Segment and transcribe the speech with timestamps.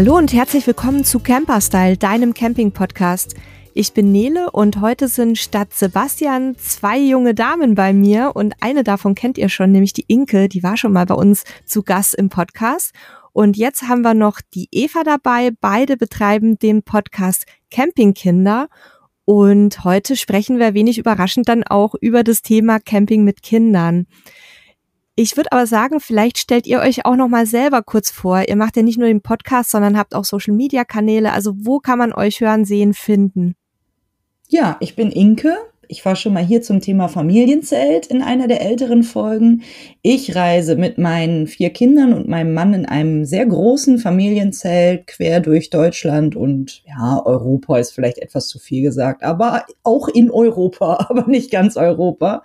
[0.00, 3.34] Hallo und herzlich willkommen zu Camperstyle, deinem Camping-Podcast.
[3.74, 8.82] Ich bin Nele und heute sind statt Sebastian zwei junge Damen bei mir und eine
[8.82, 12.14] davon kennt ihr schon, nämlich die Inke, die war schon mal bei uns zu Gast
[12.14, 12.94] im Podcast.
[13.34, 15.50] Und jetzt haben wir noch die Eva dabei.
[15.60, 18.68] Beide betreiben den Podcast Campingkinder.
[19.26, 24.06] Und heute sprechen wir wenig überraschend dann auch über das Thema Camping mit Kindern.
[25.16, 28.48] Ich würde aber sagen, vielleicht stellt ihr euch auch noch mal selber kurz vor.
[28.48, 31.32] Ihr macht ja nicht nur den Podcast, sondern habt auch Social Media Kanäle.
[31.32, 33.54] Also wo kann man euch hören, sehen, finden?
[34.48, 35.56] Ja, ich bin Inke.
[35.90, 39.62] Ich war schon mal hier zum Thema Familienzelt in einer der älteren Folgen.
[40.02, 45.40] Ich reise mit meinen vier Kindern und meinem Mann in einem sehr großen Familienzelt quer
[45.40, 51.06] durch Deutschland und ja, Europa ist vielleicht etwas zu viel gesagt, aber auch in Europa,
[51.10, 52.44] aber nicht ganz Europa.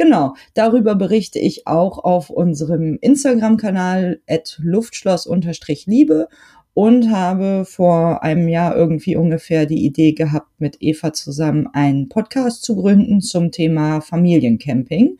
[0.00, 6.28] Genau, darüber berichte ich auch auf unserem Instagram-Kanal at luftschloss-liebe
[6.72, 12.62] und habe vor einem Jahr irgendwie ungefähr die Idee gehabt, mit Eva zusammen einen Podcast
[12.62, 15.18] zu gründen zum Thema Familiencamping.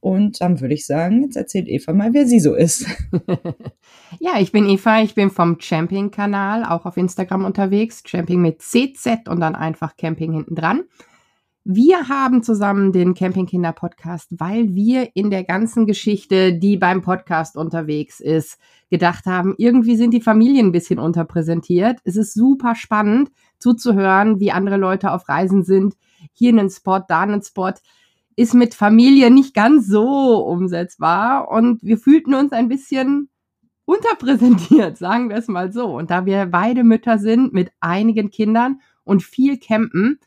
[0.00, 2.86] Und dann würde ich sagen, jetzt erzählt Eva mal, wer sie so ist.
[4.18, 8.02] ja, ich bin Eva, ich bin vom Camping-Kanal, auch auf Instagram unterwegs.
[8.02, 10.84] Camping mit CZ und dann einfach Camping hinten dran.
[11.64, 17.56] Wir haben zusammen den Campingkinder Podcast, weil wir in der ganzen Geschichte, die beim Podcast
[17.56, 18.58] unterwegs ist,
[18.90, 22.00] gedacht haben, irgendwie sind die Familien ein bisschen unterpräsentiert.
[22.02, 25.94] Es ist super spannend zuzuhören, wie andere Leute auf Reisen sind.
[26.32, 27.74] Hier einen Spot, da einen Spot.
[28.34, 33.28] Ist mit Familie nicht ganz so umsetzbar und wir fühlten uns ein bisschen
[33.84, 35.96] unterpräsentiert, sagen wir es mal so.
[35.96, 40.18] Und da wir beide Mütter sind mit einigen Kindern und viel campen,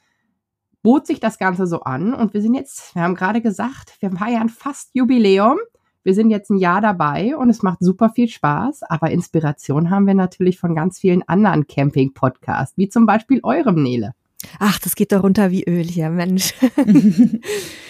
[0.86, 4.12] bot sich das Ganze so an und wir sind jetzt, wir haben gerade gesagt, wir
[4.12, 5.58] feiern fast Jubiläum.
[6.04, 10.06] Wir sind jetzt ein Jahr dabei und es macht super viel Spaß, aber Inspiration haben
[10.06, 14.14] wir natürlich von ganz vielen anderen Camping-Podcasts, wie zum Beispiel eurem Nele.
[14.60, 16.54] Ach, das geht doch runter wie Öl hier, Mensch.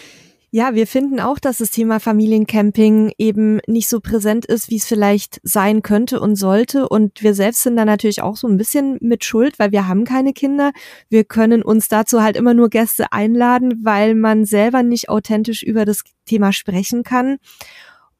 [0.55, 4.85] Ja, wir finden auch, dass das Thema Familiencamping eben nicht so präsent ist, wie es
[4.85, 6.87] vielleicht sein könnte und sollte.
[6.87, 10.05] Und wir selbst sind da natürlich auch so ein bisschen mit Schuld, weil wir haben
[10.05, 10.71] keine Kinder.
[11.09, 15.83] Wir können uns dazu halt immer nur Gäste einladen, weil man selber nicht authentisch über
[15.83, 17.35] das Thema sprechen kann.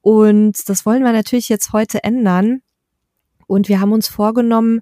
[0.02, 2.60] Und das wollen wir natürlich jetzt heute ändern.
[3.48, 4.82] Und wir haben uns vorgenommen,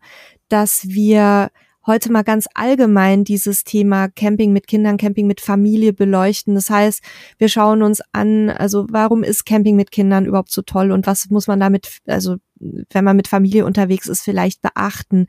[0.50, 1.52] dass wir
[1.86, 6.56] heute mal ganz allgemein dieses Thema Camping mit Kindern, Camping mit Familie beleuchten.
[6.56, 7.04] Das heißt,
[7.38, 11.30] wir schauen uns an, also warum ist Camping mit Kindern überhaupt so toll und was
[11.30, 15.28] muss man damit, also wenn man mit Familie unterwegs ist, vielleicht beachten?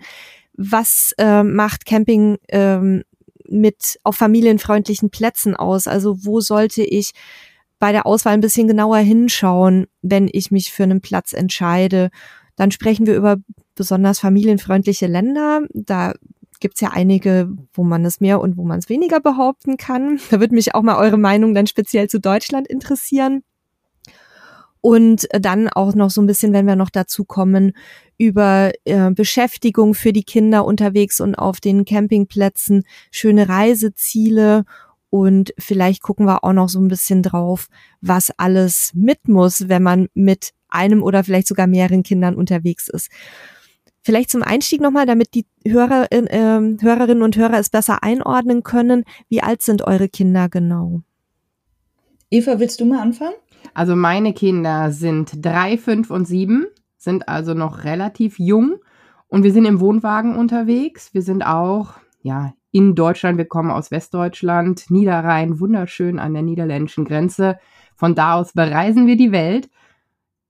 [0.57, 3.03] Was äh, macht Camping ähm,
[3.49, 5.87] mit auf familienfreundlichen Plätzen aus?
[5.87, 7.11] Also wo sollte ich
[7.81, 12.11] bei der Auswahl ein bisschen genauer hinschauen, wenn ich mich für einen Platz entscheide?
[12.57, 13.39] Dann sprechen wir über
[13.75, 15.63] besonders familienfreundliche Länder.
[15.73, 16.15] Da
[16.65, 20.19] gibt es ja einige, wo man es mehr und wo man es weniger behaupten kann.
[20.31, 23.43] Da würde mich auch mal eure Meinung dann speziell zu Deutschland interessieren.
[24.81, 27.73] Und dann auch noch so ein bisschen, wenn wir noch dazu kommen,
[28.17, 34.65] über äh, Beschäftigung für die Kinder unterwegs und auf den Campingplätzen, schöne Reiseziele
[35.11, 37.69] und vielleicht gucken wir auch noch so ein bisschen drauf,
[38.01, 43.11] was alles mit muss, wenn man mit einem oder vielleicht sogar mehreren Kindern unterwegs ist.
[44.05, 49.05] Vielleicht zum Einstieg nochmal, damit die Hörer, äh, Hörerinnen und Hörer es besser einordnen können.
[49.31, 51.01] Wie alt sind eure Kinder genau?
[52.31, 53.35] Eva, willst du mal anfangen?
[53.73, 56.67] Also meine Kinder sind drei, fünf und sieben,
[56.99, 58.77] sind also noch relativ jung
[59.29, 61.15] und wir sind im Wohnwagen unterwegs.
[61.15, 63.39] Wir sind auch, ja, in Deutschland.
[63.39, 67.59] Wir kommen aus Westdeutschland, Niederrhein, wunderschön an der niederländischen Grenze.
[67.95, 69.71] Von da aus bereisen wir die Welt.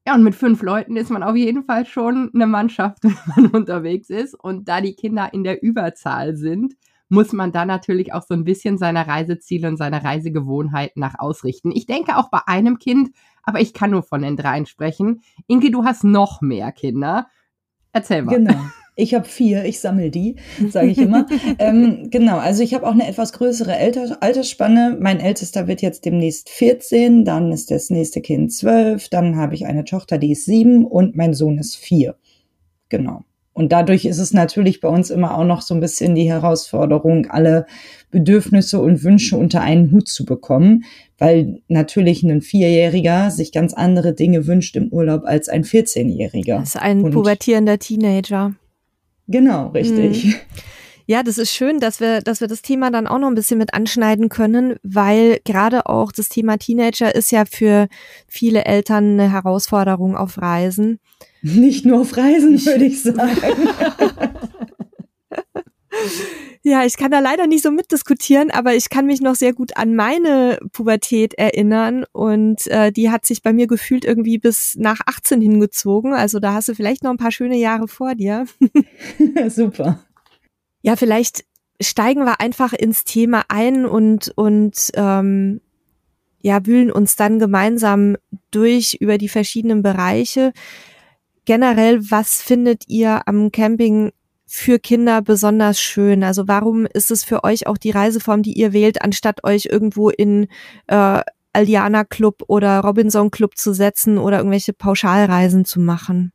[0.06, 3.46] Ja, und mit fünf Leuten ist man auf jeden Fall schon eine Mannschaft, wenn man
[3.48, 4.34] unterwegs ist.
[4.34, 6.74] Und da die Kinder in der Überzahl sind,
[7.08, 11.70] muss man da natürlich auch so ein bisschen seine Reiseziele und seine Reisegewohnheiten nach ausrichten.
[11.70, 13.10] Ich denke auch bei einem Kind,
[13.42, 15.22] aber ich kann nur von den dreien sprechen.
[15.46, 17.28] Inge, du hast noch mehr Kinder.
[17.92, 18.36] Erzähl mal.
[18.36, 18.54] Genau.
[18.96, 20.36] Ich habe vier, ich sammle die,
[20.70, 21.26] sage ich immer.
[21.58, 24.96] ähm, genau, also ich habe auch eine etwas größere Alter Altersspanne.
[25.00, 29.66] Mein ältester wird jetzt demnächst 14, dann ist das nächste Kind 12, dann habe ich
[29.66, 32.16] eine Tochter, die ist sieben und mein Sohn ist vier.
[32.88, 33.24] Genau.
[33.54, 37.26] Und dadurch ist es natürlich bei uns immer auch noch so ein bisschen die Herausforderung,
[37.26, 37.66] alle
[38.10, 40.84] Bedürfnisse und Wünsche unter einen Hut zu bekommen,
[41.18, 46.58] weil natürlich ein Vierjähriger sich ganz andere Dinge wünscht im Urlaub als ein 14-Jähriger.
[46.58, 48.54] Das ist ein und pubertierender Teenager.
[49.28, 50.24] Genau, richtig.
[50.24, 50.34] Mhm.
[51.06, 53.58] Ja, das ist schön, dass wir, dass wir das Thema dann auch noch ein bisschen
[53.58, 57.88] mit anschneiden können, weil gerade auch das Thema Teenager ist ja für
[58.26, 61.00] viele Eltern eine Herausforderung auf Reisen.
[61.42, 63.18] Nicht nur auf Reisen, würde ich sagen.
[66.66, 69.76] Ja, ich kann da leider nicht so mitdiskutieren, aber ich kann mich noch sehr gut
[69.76, 75.00] an meine Pubertät erinnern und äh, die hat sich bei mir gefühlt irgendwie bis nach
[75.04, 76.14] 18 hingezogen.
[76.14, 78.46] Also da hast du vielleicht noch ein paar schöne Jahre vor dir.
[79.48, 80.00] Super.
[80.80, 81.44] Ja, vielleicht
[81.82, 85.60] steigen wir einfach ins Thema ein und und ähm,
[86.40, 88.16] ja wühlen uns dann gemeinsam
[88.50, 90.54] durch über die verschiedenen Bereiche.
[91.44, 94.12] Generell, was findet ihr am Camping
[94.46, 96.22] für Kinder besonders schön?
[96.22, 100.10] Also warum ist es für euch auch die Reiseform, die ihr wählt, anstatt euch irgendwo
[100.10, 100.48] in
[100.86, 106.32] äh, Aldiana Club oder Robinson Club zu setzen oder irgendwelche Pauschalreisen zu machen?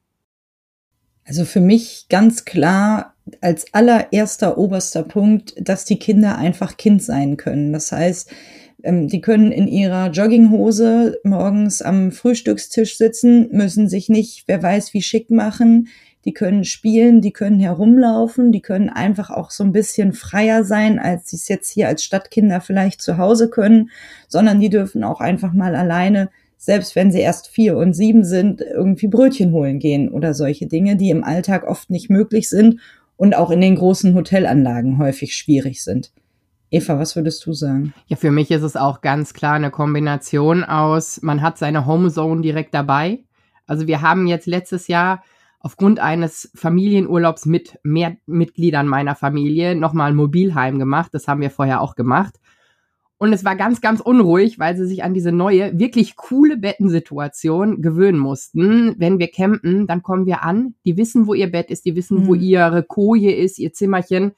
[1.26, 7.38] Also für mich ganz klar als allererster oberster Punkt, dass die Kinder einfach Kind sein
[7.38, 7.72] können.
[7.72, 8.32] Das heißt,
[8.84, 14.94] ähm, die können in ihrer Jogginghose morgens am Frühstückstisch sitzen, müssen sich nicht, wer weiß,
[14.96, 15.90] wie schick machen
[16.26, 21.00] die können spielen, die können herumlaufen, die können einfach auch so ein bisschen freier sein,
[21.00, 23.90] als sie es jetzt hier als Stadtkinder vielleicht zu Hause können,
[24.28, 28.62] sondern die dürfen auch einfach mal alleine, selbst wenn sie erst vier und sieben sind,
[28.62, 32.82] irgendwie Brötchen holen gehen oder solche Dinge, die im Alltag oft nicht möglich sind
[33.16, 36.12] und auch in den großen Hotelanlagen häufig schwierig sind.
[36.70, 37.94] Eva, was würdest du sagen?
[38.08, 42.42] Ja, für mich ist es auch ganz klar eine Kombination aus, man hat seine Homezone
[42.42, 43.20] direkt dabei.
[43.66, 45.24] Also wir haben jetzt letztes Jahr
[45.60, 51.14] aufgrund eines Familienurlaubs mit mehr Mitgliedern meiner Familie nochmal ein Mobilheim gemacht.
[51.14, 52.40] Das haben wir vorher auch gemacht.
[53.18, 57.82] Und es war ganz, ganz unruhig, weil sie sich an diese neue, wirklich coole Bettensituation
[57.82, 58.96] gewöhnen mussten.
[58.98, 62.22] Wenn wir campen, dann kommen wir an, die wissen, wo ihr Bett ist, die wissen,
[62.22, 62.28] mhm.
[62.28, 64.32] wo ihre Koje ist, ihr Zimmerchen.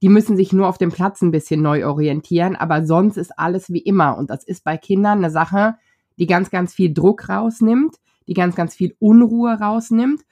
[0.00, 3.70] Die müssen sich nur auf dem Platz ein bisschen neu orientieren, aber sonst ist alles
[3.70, 4.16] wie immer.
[4.16, 5.74] Und das ist bei Kindern eine Sache,
[6.18, 7.96] die ganz, ganz viel Druck rausnimmt,
[8.26, 10.22] die ganz, ganz viel Unruhe rausnimmt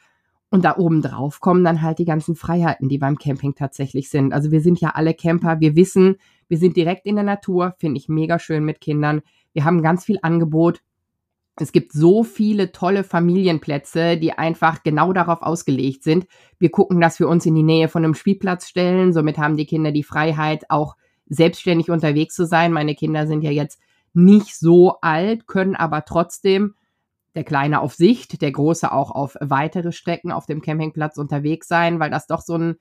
[0.53, 4.35] und da oben drauf kommen dann halt die ganzen Freiheiten, die beim Camping tatsächlich sind.
[4.35, 6.17] Also wir sind ja alle Camper, wir wissen,
[6.47, 9.23] wir sind direkt in der Natur, finde ich mega schön mit Kindern.
[9.55, 10.83] Wir haben ganz viel Angebot.
[11.57, 16.27] Es gibt so viele tolle Familienplätze, die einfach genau darauf ausgelegt sind.
[16.59, 19.15] Wir gucken, dass wir uns in die Nähe von einem Spielplatz stellen.
[19.15, 20.97] Somit haben die Kinder die Freiheit, auch
[21.27, 22.73] selbstständig unterwegs zu sein.
[22.73, 23.81] Meine Kinder sind ja jetzt
[24.13, 26.75] nicht so alt, können aber trotzdem
[27.35, 31.99] der Kleine auf Sicht, der Große auch auf weitere Strecken auf dem Campingplatz unterwegs sein,
[31.99, 32.77] weil das doch so ein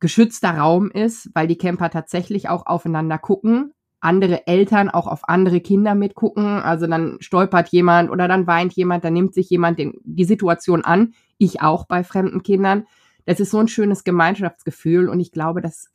[0.00, 5.60] geschützter Raum ist, weil die Camper tatsächlich auch aufeinander gucken, andere Eltern auch auf andere
[5.60, 6.44] Kinder mitgucken.
[6.44, 10.84] Also dann stolpert jemand oder dann weint jemand, dann nimmt sich jemand den, die Situation
[10.84, 11.12] an.
[11.38, 12.86] Ich auch bei fremden Kindern.
[13.26, 15.90] Das ist so ein schönes Gemeinschaftsgefühl und ich glaube, das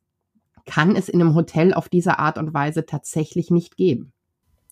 [0.66, 4.14] kann es in einem Hotel auf diese Art und Weise tatsächlich nicht geben.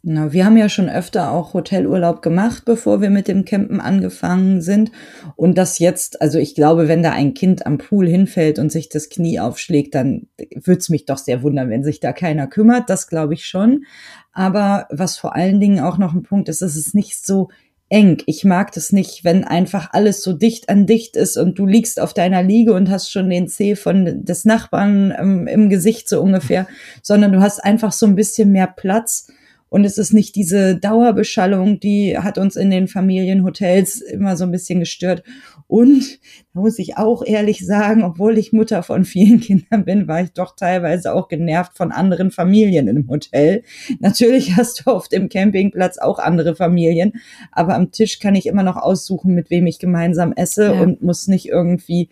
[0.05, 4.61] Na, wir haben ja schon öfter auch Hotelurlaub gemacht, bevor wir mit dem Campen angefangen
[4.61, 4.91] sind.
[5.37, 8.89] Und das jetzt, also ich glaube, wenn da ein Kind am Pool hinfällt und sich
[8.89, 12.89] das Knie aufschlägt, dann würde es mich doch sehr wundern, wenn sich da keiner kümmert.
[12.89, 13.85] Das glaube ich schon.
[14.33, 17.47] Aber was vor allen Dingen auch noch ein Punkt ist, ist es nicht so
[17.87, 18.21] eng.
[18.25, 22.01] Ich mag das nicht, wenn einfach alles so dicht an dicht ist und du liegst
[22.01, 26.21] auf deiner Liege und hast schon den Zeh von des Nachbarn ähm, im Gesicht so
[26.21, 26.67] ungefähr,
[27.01, 29.27] sondern du hast einfach so ein bisschen mehr Platz
[29.73, 34.51] und es ist nicht diese Dauerbeschallung, die hat uns in den Familienhotels immer so ein
[34.51, 35.23] bisschen gestört.
[35.65, 36.19] Und
[36.53, 40.31] da muss ich auch ehrlich sagen, obwohl ich Mutter von vielen Kindern bin, war ich
[40.31, 43.63] doch teilweise auch genervt von anderen Familien im Hotel.
[43.99, 47.13] Natürlich hast du auf dem Campingplatz auch andere Familien,
[47.51, 50.81] aber am Tisch kann ich immer noch aussuchen, mit wem ich gemeinsam esse ja.
[50.81, 52.09] und muss nicht irgendwie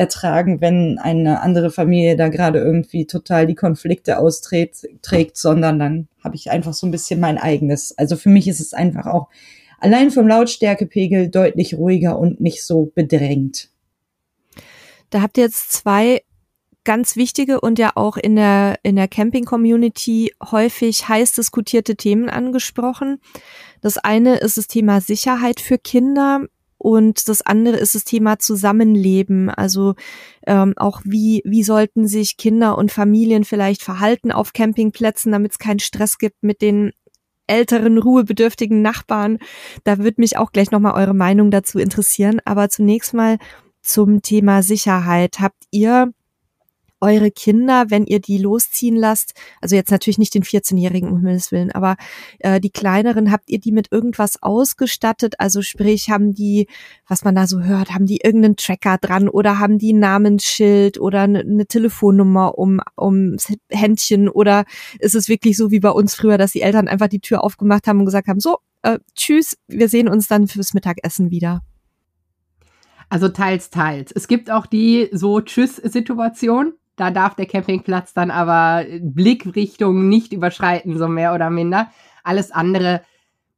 [0.00, 6.08] ertragen, wenn eine andere Familie da gerade irgendwie total die Konflikte austrägt, trägt, sondern dann
[6.24, 7.96] habe ich einfach so ein bisschen mein eigenes.
[7.96, 9.28] Also für mich ist es einfach auch
[9.78, 13.68] allein vom Lautstärkepegel deutlich ruhiger und nicht so bedrängt.
[15.10, 16.22] Da habt ihr jetzt zwei
[16.84, 23.20] ganz wichtige und ja auch in der, in der Camping-Community häufig heiß diskutierte Themen angesprochen.
[23.82, 26.46] Das eine ist das Thema Sicherheit für Kinder.
[26.82, 29.50] Und das andere ist das Thema Zusammenleben.
[29.50, 29.96] Also
[30.46, 35.58] ähm, auch wie, wie sollten sich Kinder und Familien vielleicht verhalten auf Campingplätzen, damit es
[35.58, 36.92] keinen Stress gibt mit den
[37.46, 39.40] älteren, ruhebedürftigen Nachbarn.
[39.84, 42.40] Da würde mich auch gleich nochmal eure Meinung dazu interessieren.
[42.46, 43.36] Aber zunächst mal
[43.82, 45.38] zum Thema Sicherheit.
[45.38, 46.14] Habt ihr
[47.00, 51.52] eure Kinder, wenn ihr die losziehen lasst, also jetzt natürlich nicht den 14-Jährigen um Himmels
[51.52, 51.96] Willen, aber
[52.38, 55.34] äh, die kleineren, habt ihr die mit irgendwas ausgestattet?
[55.38, 56.68] Also sprich, haben die,
[57.06, 61.00] was man da so hört, haben die irgendeinen Tracker dran oder haben die ein Namensschild
[61.00, 64.64] oder eine, eine Telefonnummer um, ums Händchen oder
[64.98, 67.86] ist es wirklich so wie bei uns früher, dass die Eltern einfach die Tür aufgemacht
[67.86, 71.62] haben und gesagt haben, so, äh, tschüss, wir sehen uns dann fürs Mittagessen wieder?
[73.08, 74.12] Also teils, teils.
[74.12, 76.74] Es gibt auch die so Tschüss-Situation.
[77.00, 81.90] Da darf der Campingplatz dann aber Blickrichtung nicht überschreiten, so mehr oder minder.
[82.22, 83.00] Alles andere,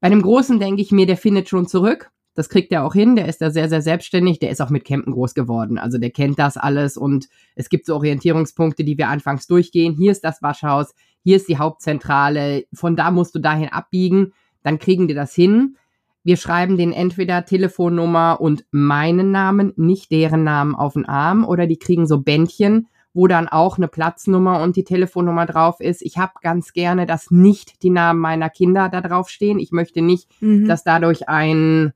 [0.01, 2.13] bei einem Großen denke ich mir, der findet schon zurück.
[2.35, 3.17] Das kriegt er auch hin.
[3.17, 4.39] Der ist da sehr, sehr selbstständig.
[4.39, 5.77] Der ist auch mit Campen groß geworden.
[5.77, 9.97] Also der kennt das alles und es gibt so Orientierungspunkte, die wir anfangs durchgehen.
[9.99, 10.95] Hier ist das Waschhaus.
[11.25, 12.67] Hier ist die Hauptzentrale.
[12.73, 14.35] Von da musst du dahin abbiegen.
[14.63, 15.77] Dann kriegen die das hin.
[16.23, 21.67] Wir schreiben den entweder Telefonnummer und meinen Namen, nicht deren Namen auf den Arm, oder
[21.67, 26.02] die kriegen so Bändchen, wo dann auch eine Platznummer und die Telefonnummer drauf ist.
[26.02, 29.59] Ich habe ganz gerne, dass nicht die Namen meiner Kinder da drauf stehen.
[29.59, 30.66] Ich möchte nicht, mhm.
[30.66, 31.92] dass dadurch ein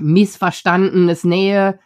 [0.00, 1.80] missverstandenes Nähe,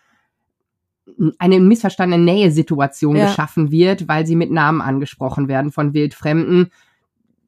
[1.39, 3.27] eine missverstandene Nähesituation ja.
[3.27, 6.71] geschaffen wird, weil sie mit Namen angesprochen werden von Wildfremden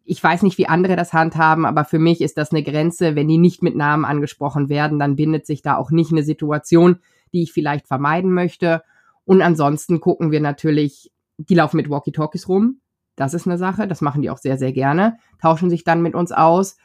[0.05, 3.17] ich weiß nicht, wie andere das handhaben, aber für mich ist das eine Grenze.
[3.17, 6.99] Wenn die nicht mit Namen angesprochen werden, dann bindet sich da auch nicht eine Situation,
[7.33, 8.83] die ich vielleicht vermeiden möchte.
[9.25, 12.81] Und ansonsten gucken wir natürlich, die laufen mit Walkie-Talkies rum.
[13.17, 16.15] Das ist eine Sache, das machen die auch sehr, sehr gerne, tauschen sich dann mit
[16.15, 16.77] uns aus.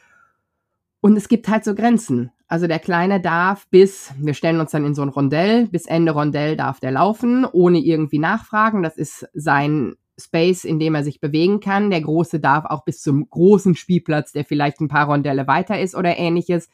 [1.01, 2.31] Und es gibt halt so Grenzen.
[2.47, 6.11] Also der Kleine darf bis, wir stellen uns dann in so ein Rondell, bis Ende
[6.11, 8.83] Rondell darf der laufen, ohne irgendwie nachfragen.
[8.83, 11.89] Das ist sein Space, in dem er sich bewegen kann.
[11.89, 15.95] Der Große darf auch bis zum großen Spielplatz, der vielleicht ein paar Rondelle weiter ist
[15.95, 16.69] oder ähnliches.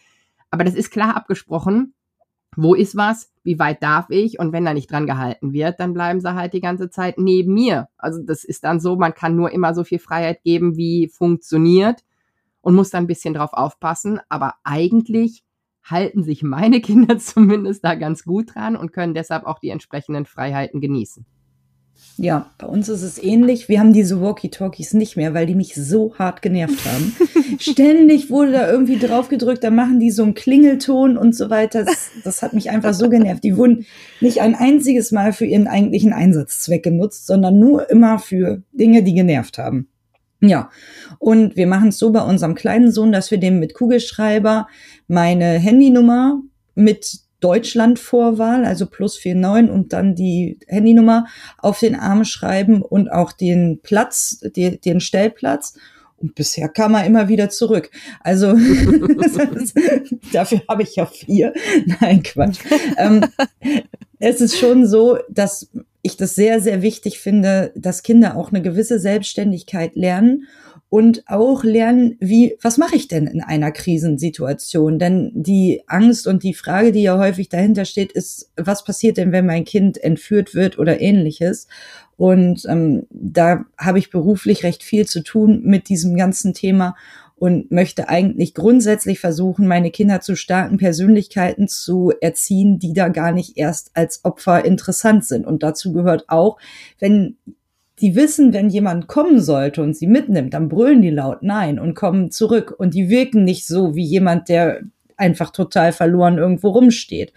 [0.49, 1.93] Aber das ist klar abgesprochen.
[2.55, 3.31] Wo ist was?
[3.43, 4.39] Wie weit darf ich?
[4.39, 7.53] Und wenn da nicht dran gehalten wird, dann bleiben sie halt die ganze Zeit neben
[7.53, 7.89] mir.
[7.97, 12.03] Also das ist dann so, man kann nur immer so viel Freiheit geben, wie funktioniert
[12.61, 14.19] und muss dann ein bisschen drauf aufpassen.
[14.29, 15.43] Aber eigentlich
[15.83, 20.25] halten sich meine Kinder zumindest da ganz gut dran und können deshalb auch die entsprechenden
[20.25, 21.25] Freiheiten genießen.
[22.17, 23.67] Ja, bei uns ist es ähnlich.
[23.67, 27.13] Wir haben diese Walkie-Talkies nicht mehr, weil die mich so hart genervt haben.
[27.59, 31.83] Ständig wurde da irgendwie drauf gedrückt, dann machen die so einen Klingelton und so weiter.
[31.83, 33.43] Das, das, hat mich einfach so genervt.
[33.43, 33.85] Die wurden
[34.21, 39.13] nicht ein einziges Mal für ihren eigentlichen Einsatzzweck genutzt, sondern nur immer für Dinge, die
[39.13, 39.89] genervt haben.
[40.39, 40.69] Ja,
[41.19, 44.67] und wir machen es so bei unserem kleinen Sohn, dass wir dem mit Kugelschreiber
[45.07, 46.41] meine Handynummer
[46.75, 51.27] mit Deutschlandvorwahl, also plus 49 und dann die Handynummer
[51.57, 55.77] auf den Arm schreiben und auch den Platz, die, den Stellplatz.
[56.17, 57.91] Und bisher kam er immer wieder zurück.
[58.21, 58.53] Also
[60.33, 61.53] dafür habe ich ja vier.
[61.99, 62.59] Nein, Quatsch.
[62.97, 63.25] ähm,
[64.19, 65.69] es ist schon so, dass
[66.01, 70.47] ich das sehr, sehr wichtig finde, dass Kinder auch eine gewisse Selbstständigkeit lernen
[70.95, 74.97] und auch lernen, wie, was mache ich denn in einer Krisensituation?
[74.97, 79.33] Denn die Angst und die Frage, die ja häufig dahinter steht, ist, was passiert denn,
[79.33, 81.67] wenn mein Kind entführt wird oder ähnliches?
[82.15, 86.95] Und ähm, da habe ich beruflich recht viel zu tun mit diesem ganzen Thema
[87.35, 93.33] und möchte eigentlich grundsätzlich versuchen, meine Kinder zu starken Persönlichkeiten zu erziehen, die da gar
[93.33, 95.45] nicht erst als Opfer interessant sind.
[95.45, 96.57] Und dazu gehört auch,
[96.99, 97.35] wenn
[97.99, 101.95] die wissen, wenn jemand kommen sollte und sie mitnimmt, dann brüllen die laut Nein und
[101.95, 102.75] kommen zurück.
[102.77, 104.81] Und die wirken nicht so wie jemand, der
[105.17, 107.31] einfach total verloren irgendwo rumsteht.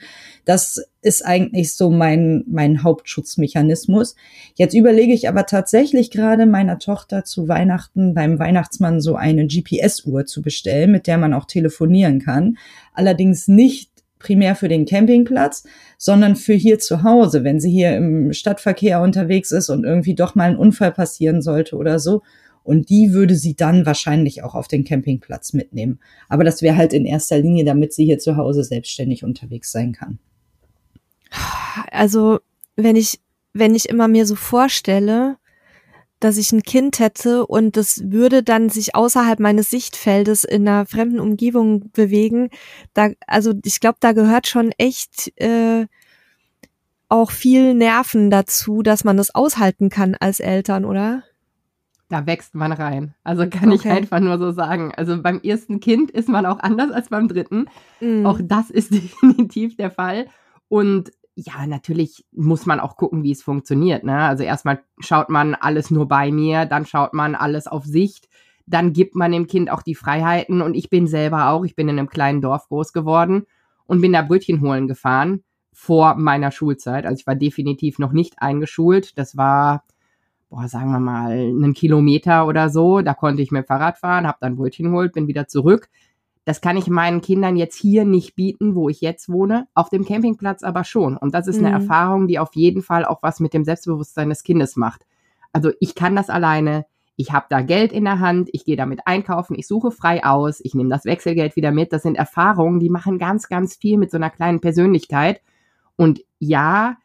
[0.44, 4.16] Das ist eigentlich so mein, mein Hauptschutzmechanismus.
[4.56, 10.26] Jetzt überlege ich aber tatsächlich gerade meiner Tochter zu Weihnachten beim Weihnachtsmann so eine GPS-Uhr
[10.26, 12.58] zu bestellen, mit der man auch telefonieren kann.
[12.94, 15.64] Allerdings nicht primär für den Campingplatz,
[15.96, 20.34] sondern für hier zu Hause, wenn sie hier im Stadtverkehr unterwegs ist und irgendwie doch
[20.34, 22.22] mal ein Unfall passieren sollte oder so.
[22.64, 26.00] Und die würde sie dann wahrscheinlich auch auf den Campingplatz mitnehmen.
[26.28, 29.92] Aber das wäre halt in erster Linie, damit sie hier zu Hause selbstständig unterwegs sein
[29.92, 30.18] kann.
[31.90, 32.40] Also,
[32.76, 33.20] wenn ich,
[33.54, 35.36] wenn ich immer mir so vorstelle,
[36.20, 40.86] dass ich ein Kind hätte und das würde dann sich außerhalb meines Sichtfeldes in einer
[40.86, 42.50] fremden Umgebung bewegen.
[42.94, 45.86] Da, also ich glaube, da gehört schon echt äh,
[47.08, 51.22] auch viel Nerven dazu, dass man das aushalten kann als Eltern, oder?
[52.08, 53.14] Da wächst man rein.
[53.22, 53.76] Also kann okay.
[53.76, 54.92] ich einfach nur so sagen.
[54.96, 57.66] Also beim ersten Kind ist man auch anders als beim dritten.
[58.00, 58.24] Mm.
[58.24, 60.26] Auch das ist definitiv der Fall.
[60.68, 64.02] Und ja, natürlich muss man auch gucken, wie es funktioniert.
[64.02, 64.18] Ne?
[64.18, 68.28] Also erstmal schaut man alles nur bei mir, dann schaut man alles auf Sicht,
[68.66, 70.62] dann gibt man dem Kind auch die Freiheiten.
[70.62, 73.46] Und ich bin selber auch, ich bin in einem kleinen Dorf groß geworden
[73.86, 77.06] und bin da Brötchen holen gefahren vor meiner Schulzeit.
[77.06, 79.16] Also ich war definitiv noch nicht eingeschult.
[79.16, 79.84] Das war,
[80.50, 83.00] boah, sagen wir mal, einen Kilometer oder so.
[83.00, 85.88] Da konnte ich mit dem Fahrrad fahren, habe dann Brötchen geholt, bin wieder zurück.
[86.48, 90.06] Das kann ich meinen Kindern jetzt hier nicht bieten, wo ich jetzt wohne, auf dem
[90.06, 91.18] Campingplatz aber schon.
[91.18, 91.74] Und das ist eine mhm.
[91.74, 95.04] Erfahrung, die auf jeden Fall auch was mit dem Selbstbewusstsein des Kindes macht.
[95.52, 96.86] Also ich kann das alleine,
[97.16, 100.60] ich habe da Geld in der Hand, ich gehe damit einkaufen, ich suche frei aus,
[100.62, 101.92] ich nehme das Wechselgeld wieder mit.
[101.92, 105.42] Das sind Erfahrungen, die machen ganz, ganz viel mit so einer kleinen Persönlichkeit.
[105.96, 106.96] Und ja,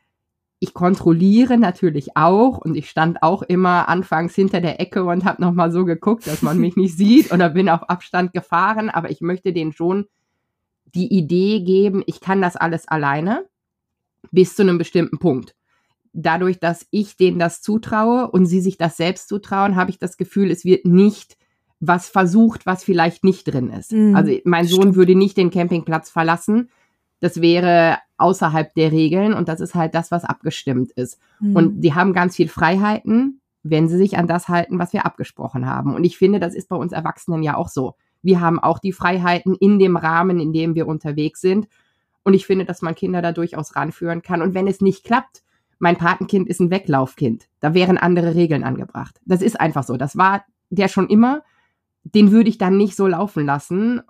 [0.63, 5.41] ich kontrolliere natürlich auch und ich stand auch immer anfangs hinter der Ecke und habe
[5.41, 9.19] nochmal so geguckt, dass man mich nicht sieht oder bin auf Abstand gefahren, aber ich
[9.19, 10.05] möchte denen schon
[10.95, 13.45] die Idee geben, ich kann das alles alleine
[14.31, 15.53] bis zu einem bestimmten Punkt.
[16.13, 20.15] Dadurch, dass ich denen das zutraue und sie sich das selbst zutrauen, habe ich das
[20.15, 21.35] Gefühl, es wird nicht
[21.81, 23.91] was versucht, was vielleicht nicht drin ist.
[23.91, 24.95] Mhm, also mein Sohn stimmt.
[24.95, 26.69] würde nicht den Campingplatz verlassen.
[27.23, 31.21] Das wäre außerhalb der Regeln und das ist halt das, was abgestimmt ist.
[31.39, 31.55] Mhm.
[31.55, 35.65] Und die haben ganz viel Freiheiten, wenn sie sich an das halten, was wir abgesprochen
[35.65, 35.95] haben.
[35.95, 37.95] Und ich finde, das ist bei uns Erwachsenen ja auch so.
[38.23, 41.69] Wir haben auch die Freiheiten in dem Rahmen, in dem wir unterwegs sind.
[42.23, 44.41] Und ich finde, dass man Kinder da durchaus ranführen kann.
[44.41, 45.43] Und wenn es nicht klappt,
[45.79, 47.47] mein Patenkind ist ein Weglaufkind.
[47.61, 49.21] Da wären andere Regeln angebracht.
[49.23, 49.95] Das ist einfach so.
[49.95, 51.41] Das war der schon immer.
[52.03, 54.01] Den würde ich dann nicht so laufen lassen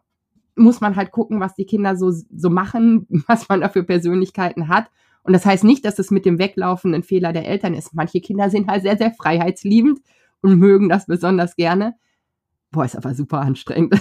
[0.55, 4.67] muss man halt gucken, was die Kinder so, so machen, was man da für Persönlichkeiten
[4.67, 4.89] hat.
[5.24, 7.93] Und das heißt nicht, dass es mit dem Weglaufen ein Fehler der Eltern ist.
[7.93, 10.00] Manche Kinder sind halt sehr, sehr freiheitsliebend
[10.41, 11.95] und mögen das besonders gerne.
[12.72, 14.00] Boah, ist aber super anstrengend.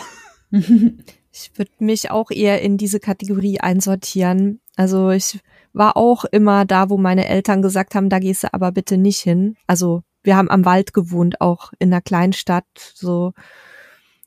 [1.35, 4.61] Ich würde mich auch eher in diese Kategorie einsortieren.
[4.77, 5.41] Also ich
[5.73, 9.21] war auch immer da, wo meine Eltern gesagt haben, da gehst du aber bitte nicht
[9.21, 9.57] hin.
[9.67, 13.33] Also wir haben am Wald gewohnt, auch in einer Kleinstadt, so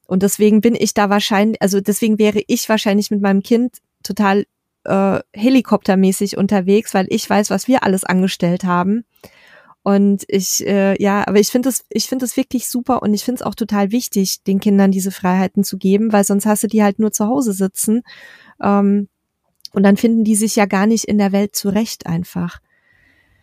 [0.07, 4.45] und deswegen bin ich da wahrscheinlich, also deswegen wäre ich wahrscheinlich mit meinem Kind total
[4.83, 9.03] äh, helikoptermäßig unterwegs, weil ich weiß, was wir alles angestellt haben.
[9.81, 13.24] Und ich, äh, ja, aber ich finde es, ich finde es wirklich super und ich
[13.24, 16.67] finde es auch total wichtig, den Kindern diese Freiheiten zu geben, weil sonst hast du
[16.67, 18.01] die halt nur zu Hause sitzen.
[18.62, 19.09] Ähm,
[19.74, 22.59] und dann finden die sich ja gar nicht in der Welt zurecht einfach.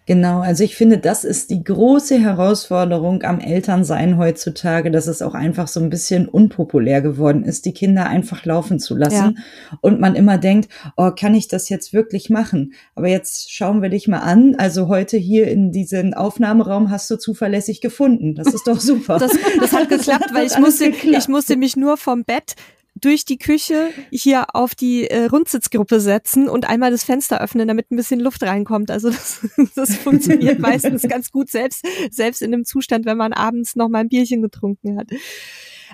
[0.05, 5.35] Genau, also ich finde, das ist die große Herausforderung am Elternsein heutzutage, dass es auch
[5.35, 9.79] einfach so ein bisschen unpopulär geworden ist, die Kinder einfach laufen zu lassen ja.
[9.81, 12.73] und man immer denkt, oh, kann ich das jetzt wirklich machen?
[12.97, 14.57] Aber jetzt schauen wir dich mal an.
[14.59, 18.35] Also heute hier in diesen Aufnahmeraum hast du zuverlässig gefunden.
[18.35, 19.19] Das ist doch super.
[19.19, 22.57] Das, das hat geklappt, weil ich musste, ich musste mich nur vom Bett
[23.03, 27.91] durch die Küche hier auf die äh, Rundsitzgruppe setzen und einmal das Fenster öffnen, damit
[27.91, 28.91] ein bisschen Luft reinkommt.
[28.91, 33.77] Also das, das funktioniert meistens ganz gut, selbst, selbst in dem Zustand, wenn man abends
[33.77, 35.11] noch mal ein Bierchen getrunken hat.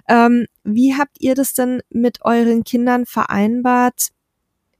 [0.07, 4.09] Ähm, wie habt ihr das denn mit euren Kindern vereinbart,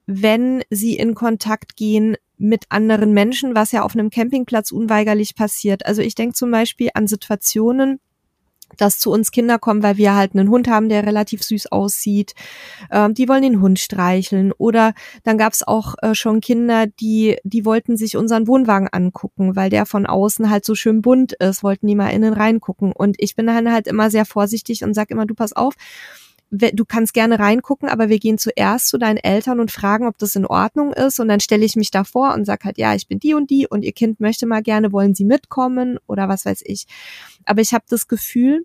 [0.07, 5.87] wenn sie in Kontakt gehen mit anderen Menschen, was ja auf einem Campingplatz unweigerlich passiert?
[5.87, 8.01] Also ich denke zum Beispiel an Situationen,
[8.77, 12.35] dass zu uns Kinder kommen, weil wir halt einen Hund haben, der relativ süß aussieht.
[12.91, 14.53] Ähm, die wollen den Hund streicheln.
[14.53, 19.57] Oder dann gab es auch äh, schon Kinder, die, die wollten sich unseren Wohnwagen angucken,
[19.57, 22.93] weil der von außen halt so schön bunt ist, wollten die mal innen reingucken.
[22.93, 25.75] Und ich bin dann halt immer sehr vorsichtig und sag immer, du pass auf,
[26.51, 30.35] du kannst gerne reingucken, aber wir gehen zuerst zu deinen Eltern und fragen, ob das
[30.35, 31.21] in Ordnung ist.
[31.21, 33.67] Und dann stelle ich mich davor und sag halt, ja, ich bin die und die
[33.67, 36.87] und ihr Kind möchte mal gerne, wollen sie mitkommen oder was weiß ich.
[37.45, 38.65] Aber ich habe das Gefühl,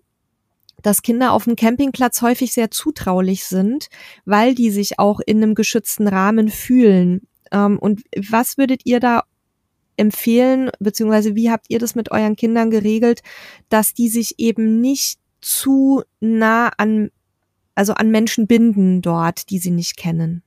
[0.82, 3.88] dass Kinder auf dem Campingplatz häufig sehr zutraulich sind,
[4.24, 7.26] weil die sich auch in einem geschützten Rahmen fühlen.
[7.52, 9.24] Ähm, und was würdet ihr da
[9.96, 13.22] empfehlen, beziehungsweise wie habt ihr das mit euren Kindern geregelt,
[13.68, 17.10] dass die sich eben nicht zu nah an
[17.74, 20.42] also an Menschen binden dort, die sie nicht kennen?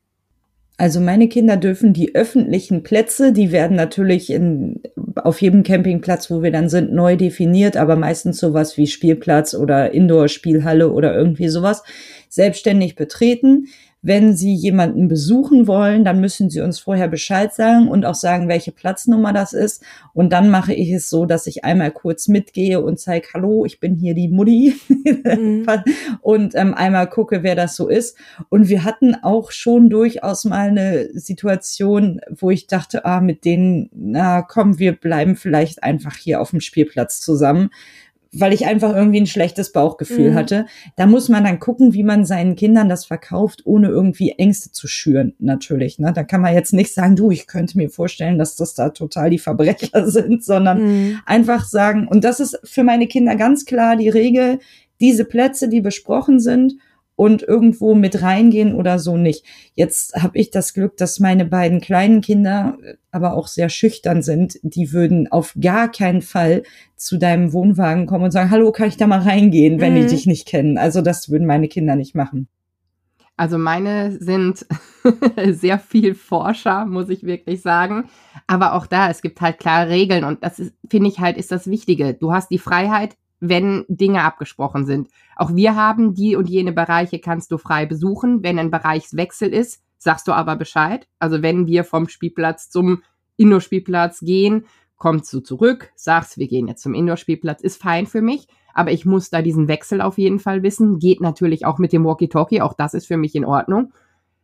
[0.80, 4.80] Also meine Kinder dürfen die öffentlichen Plätze, die werden natürlich in,
[5.16, 9.92] auf jedem Campingplatz, wo wir dann sind, neu definiert, aber meistens sowas wie Spielplatz oder
[9.92, 11.82] Indoor-Spielhalle oder irgendwie sowas,
[12.30, 13.70] selbstständig betreten.
[14.08, 18.48] Wenn Sie jemanden besuchen wollen, dann müssen Sie uns vorher Bescheid sagen und auch sagen,
[18.48, 19.84] welche Platznummer das ist.
[20.14, 23.82] Und dann mache ich es so, dass ich einmal kurz mitgehe und zeige, hallo, ich
[23.82, 25.66] bin hier die Mutti mhm.
[26.22, 28.18] und ähm, einmal gucke, wer das so ist.
[28.48, 33.90] Und wir hatten auch schon durchaus mal eine Situation, wo ich dachte, ah, mit denen,
[33.94, 37.72] na komm, wir bleiben vielleicht einfach hier auf dem Spielplatz zusammen
[38.34, 40.36] weil ich einfach irgendwie ein schlechtes Bauchgefühl mhm.
[40.36, 40.66] hatte.
[40.96, 44.88] Da muss man dann gucken, wie man seinen Kindern das verkauft, ohne irgendwie Ängste zu
[44.88, 46.00] schüren, natürlich.
[46.00, 46.14] Ne?
[46.14, 49.30] Da kann man jetzt nicht sagen, du, ich könnte mir vorstellen, dass das da total
[49.30, 51.20] die Verbrecher sind, sondern mhm.
[51.26, 54.60] einfach sagen, und das ist für meine Kinder ganz klar die Regel,
[55.00, 56.74] diese Plätze, die besprochen sind,
[57.18, 59.44] und irgendwo mit reingehen oder so nicht.
[59.74, 64.22] Jetzt habe ich das Glück, dass meine beiden kleinen Kinder äh, aber auch sehr schüchtern
[64.22, 64.60] sind.
[64.62, 66.62] Die würden auf gar keinen Fall
[66.96, 70.02] zu deinem Wohnwagen kommen und sagen, hallo, kann ich da mal reingehen, wenn mhm.
[70.02, 70.78] die dich nicht kennen.
[70.78, 72.48] Also das würden meine Kinder nicht machen.
[73.36, 74.68] Also meine sind
[75.50, 78.10] sehr viel Forscher, muss ich wirklich sagen.
[78.46, 81.68] Aber auch da, es gibt halt klare Regeln und das finde ich halt, ist das
[81.68, 82.14] Wichtige.
[82.14, 85.10] Du hast die Freiheit, wenn Dinge abgesprochen sind.
[85.36, 88.44] Auch wir haben die und jene Bereiche kannst du frei besuchen.
[88.44, 91.08] Wenn ein Bereichswechsel ist, sagst du aber Bescheid.
[91.20, 93.04] Also wenn wir vom Spielplatz zum
[93.38, 94.66] Indoor-Spielplatz gehen,
[94.98, 99.06] kommst du zurück, sagst, wir gehen jetzt zum Indoor-Spielplatz, ist fein für mich, aber ich
[99.06, 101.00] muss da diesen Wechsel auf jeden Fall wissen.
[101.00, 103.94] Geht natürlich auch mit dem Walkie-Talkie, auch das ist für mich in Ordnung.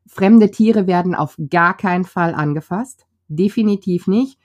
[0.06, 3.06] Fremde Tiere werden auf gar keinen Fall angefasst.
[3.28, 4.38] Definitiv nicht.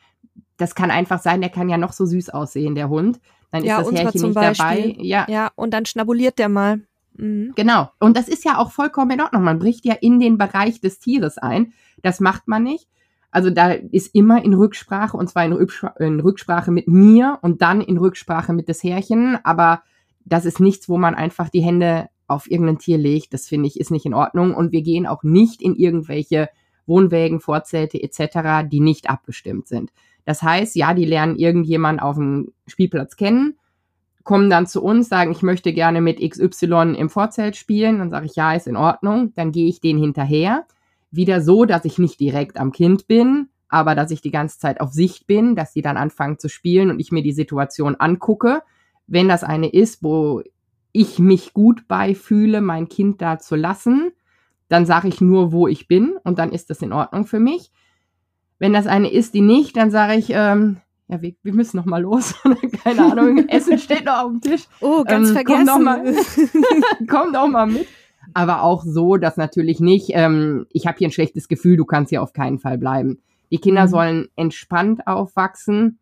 [0.57, 3.21] Das kann einfach sein, der kann ja noch so süß aussehen, der Hund.
[3.51, 4.93] Dann ja, ist das Härchen nicht Beispiel.
[4.93, 4.97] dabei.
[4.99, 5.27] Ja.
[5.29, 6.83] ja, und dann schnabuliert der mal.
[7.17, 7.53] Mhm.
[7.57, 7.91] Genau.
[7.99, 9.43] Und das ist ja auch vollkommen in Ordnung.
[9.43, 11.73] Man bricht ja in den Bereich des Tieres ein.
[12.03, 12.89] Das macht man nicht.
[13.31, 17.61] Also da ist immer in Rücksprache, und zwar in, Rückspr in Rücksprache mit mir und
[17.61, 19.39] dann in Rücksprache mit des Härchen.
[19.45, 19.83] Aber
[20.25, 23.35] das ist nichts, wo man einfach die Hände auf irgendein Tier legt.
[23.35, 24.55] Das finde ich ist nicht in Ordnung.
[24.55, 26.49] Und wir gehen auch nicht in irgendwelche
[26.87, 29.91] Wohnwägen, Vorzelte etc., die nicht abgestimmt sind.
[30.29, 33.55] Das heißt, ja, die lernen irgendjemand auf dem Spielplatz kennen,
[34.25, 37.99] kommen dann zu uns, sagen, ich möchte gerne mit XY im Vorzelt spielen.
[37.99, 39.33] Dann sage ich, ja, ist in Ordnung.
[39.37, 40.67] Dann gehe ich denen hinterher.
[41.11, 44.83] Wieder so, dass ich nicht direkt am Kind bin, aber dass ich die ganze Zeit
[44.83, 48.61] auf Sicht bin, dass sie dann anfangen zu spielen und ich mir die Situation angucke.
[49.07, 50.43] Wenn das eine ist, wo
[50.93, 54.11] ich mich gut beifühle, mein Kind da zu lassen,
[54.69, 57.71] dann sage ich nur, wo ich bin und dann ist das in Ordnung für mich.
[58.59, 61.87] Wenn das eine ist, die nicht, dann sage ich, ähm, ja, wir, wir müssen noch
[61.87, 62.35] mal los.
[62.85, 64.65] Keine Ahnung, Essen steht noch auf dem Tisch.
[64.81, 65.67] Oh, ganz ähm, vergessen.
[65.67, 66.15] Komm doch, mal,
[67.09, 67.87] komm doch mal mit.
[68.35, 72.11] Aber auch so, dass natürlich nicht, ähm, ich habe hier ein schlechtes Gefühl, du kannst
[72.11, 73.21] hier auf keinen Fall bleiben.
[73.51, 73.91] Die Kinder mhm.
[73.91, 75.99] sollen entspannt aufwachsen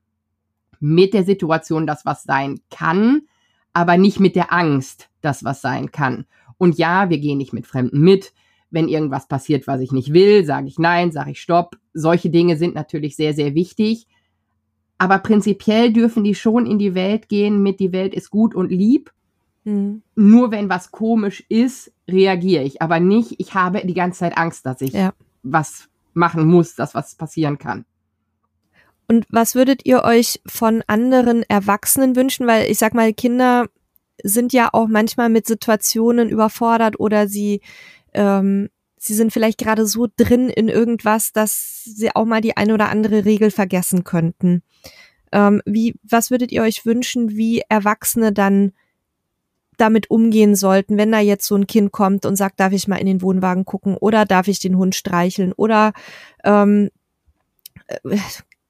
[0.80, 3.22] mit der Situation, dass was sein kann,
[3.72, 6.26] aber nicht mit der Angst, dass was sein kann.
[6.58, 8.32] Und ja, wir gehen nicht mit Fremden mit.
[8.70, 11.76] Wenn irgendwas passiert, was ich nicht will, sage ich nein, sage ich stopp.
[11.98, 14.06] Solche Dinge sind natürlich sehr, sehr wichtig.
[14.98, 18.70] Aber prinzipiell dürfen die schon in die Welt gehen mit die Welt ist gut und
[18.70, 19.12] lieb.
[19.64, 20.02] Mhm.
[20.14, 22.82] Nur wenn was komisch ist, reagiere ich.
[22.82, 25.12] Aber nicht, ich habe die ganze Zeit Angst, dass ich ja.
[25.42, 27.84] was machen muss, dass was passieren kann.
[29.08, 32.46] Und was würdet ihr euch von anderen Erwachsenen wünschen?
[32.46, 33.66] Weil ich sag mal, Kinder
[34.22, 37.60] sind ja auch manchmal mit Situationen überfordert oder sie
[38.14, 38.68] ähm,
[39.06, 42.88] sie sind vielleicht gerade so drin in irgendwas, dass sie auch mal die eine oder
[42.88, 44.62] andere Regel vergessen könnten.
[45.32, 48.72] Ähm, wie, was würdet ihr euch wünschen, wie Erwachsene dann
[49.76, 52.96] damit umgehen sollten, wenn da jetzt so ein Kind kommt und sagt, darf ich mal
[52.96, 55.92] in den Wohnwagen gucken oder darf ich den Hund streicheln oder
[56.44, 56.90] ähm,
[57.86, 58.16] äh,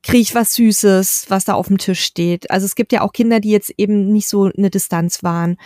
[0.03, 2.51] kriege ich was Süßes, was da auf dem Tisch steht.
[2.51, 5.57] Also es gibt ja auch Kinder, die jetzt eben nicht so eine Distanz waren.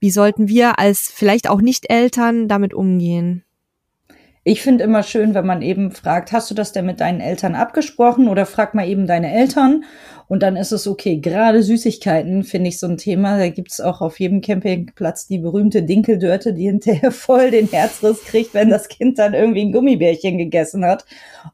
[0.00, 3.45] Wie sollten wir als vielleicht auch Nicht-Eltern damit umgehen?
[4.48, 7.56] Ich finde immer schön, wenn man eben fragt, hast du das denn mit deinen Eltern
[7.56, 9.82] abgesprochen oder frag mal eben deine Eltern
[10.28, 11.18] und dann ist es okay.
[11.18, 13.38] Gerade Süßigkeiten finde ich so ein Thema.
[13.38, 18.52] Da gibt's auch auf jedem Campingplatz die berühmte Dinkeldörte, die hinterher voll den Herzriss kriegt,
[18.52, 21.04] wenn das Kind dann irgendwie ein Gummibärchen gegessen hat.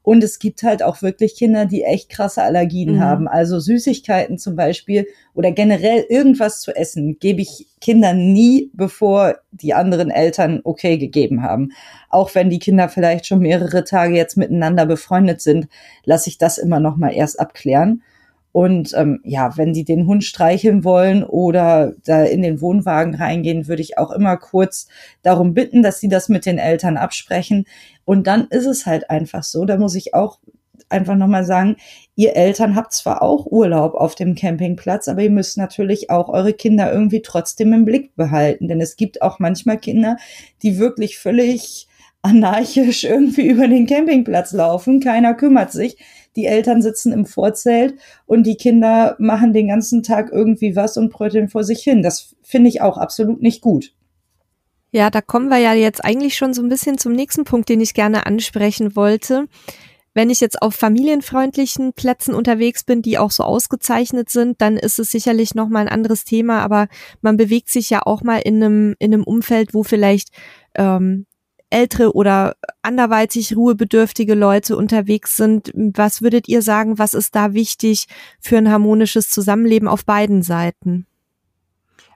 [0.01, 2.99] Und es gibt halt auch wirklich Kinder, die echt krasse Allergien mhm.
[2.99, 3.27] haben.
[3.27, 5.05] Also Süßigkeiten zum Beispiel
[5.35, 11.43] oder generell irgendwas zu essen gebe ich Kindern nie, bevor die anderen Eltern okay gegeben
[11.43, 11.73] haben.
[12.09, 15.67] Auch wenn die Kinder vielleicht schon mehrere Tage jetzt miteinander befreundet sind,
[16.05, 18.01] lasse ich das immer noch mal erst abklären.
[18.53, 23.67] Und ähm, ja, wenn die den Hund streicheln wollen oder da in den Wohnwagen reingehen,
[23.67, 24.87] würde ich auch immer kurz
[25.23, 27.65] darum bitten, dass sie das mit den Eltern absprechen.
[28.05, 30.37] Und dann ist es halt einfach so, da muss ich auch
[30.89, 31.77] einfach nochmal sagen,
[32.15, 36.53] ihr Eltern habt zwar auch Urlaub auf dem Campingplatz, aber ihr müsst natürlich auch eure
[36.53, 38.67] Kinder irgendwie trotzdem im Blick behalten.
[38.67, 40.17] Denn es gibt auch manchmal Kinder,
[40.61, 41.87] die wirklich völlig
[42.23, 44.99] anarchisch irgendwie über den Campingplatz laufen.
[44.99, 45.97] Keiner kümmert sich
[46.35, 51.11] die Eltern sitzen im Vorzelt und die Kinder machen den ganzen Tag irgendwie was und
[51.11, 52.01] bröteln vor sich hin.
[52.01, 53.93] Das finde ich auch absolut nicht gut.
[54.91, 57.81] Ja, da kommen wir ja jetzt eigentlich schon so ein bisschen zum nächsten Punkt, den
[57.81, 59.47] ich gerne ansprechen wollte.
[60.15, 64.99] Wenn ich jetzt auf familienfreundlichen Plätzen unterwegs bin, die auch so ausgezeichnet sind, dann ist
[64.99, 66.61] es sicherlich noch mal ein anderes Thema.
[66.61, 66.87] Aber
[67.21, 70.29] man bewegt sich ja auch mal in einem in einem Umfeld, wo vielleicht
[70.75, 71.25] ähm,
[71.73, 75.71] ältere oder anderweitig ruhebedürftige Leute unterwegs sind.
[75.73, 78.07] Was würdet ihr sagen, was ist da wichtig
[78.39, 81.07] für ein harmonisches Zusammenleben auf beiden Seiten?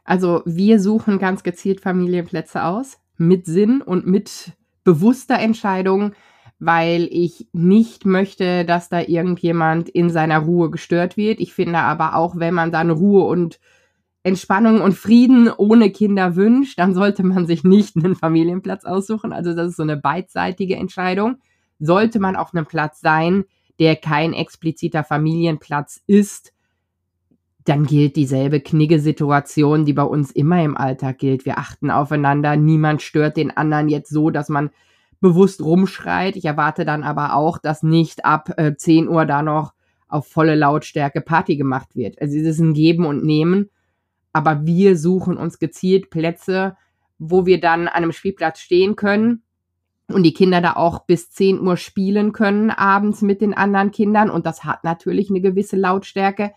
[0.06, 4.54] Also wir suchen ganz gezielt Familienplätze aus, mit Sinn und mit
[4.86, 6.14] bewusster Entscheidung,
[6.60, 11.40] weil ich nicht möchte, dass da irgendjemand in seiner Ruhe gestört wird.
[11.40, 13.60] Ich finde aber auch, wenn man dann Ruhe und
[14.28, 19.32] Entspannung und Frieden ohne Kinder wünscht, dann sollte man sich nicht einen Familienplatz aussuchen.
[19.32, 21.38] Also das ist so eine beidseitige Entscheidung.
[21.80, 23.46] Sollte man auf einem Platz sein,
[23.80, 26.52] der kein expliziter Familienplatz ist,
[27.64, 31.46] dann gilt dieselbe Knigge-Situation, die bei uns immer im Alltag gilt.
[31.46, 34.72] Wir achten aufeinander, niemand stört den anderen jetzt so, dass man
[35.22, 36.36] bewusst rumschreit.
[36.36, 39.74] Ich erwarte dann aber auch, dass nicht ab äh, 10 Uhr da noch
[40.10, 42.22] auf volle Lautstärke Party gemacht wird.
[42.22, 43.70] Also es ist ein Geben und Nehmen,
[44.38, 46.78] aber wir suchen uns gezielt Plätze,
[47.18, 49.42] wo wir dann an einem Spielplatz stehen können
[50.08, 54.30] und die Kinder da auch bis 10 Uhr spielen können abends mit den anderen Kindern.
[54.30, 56.52] Und das hat natürlich eine gewisse Lautstärke,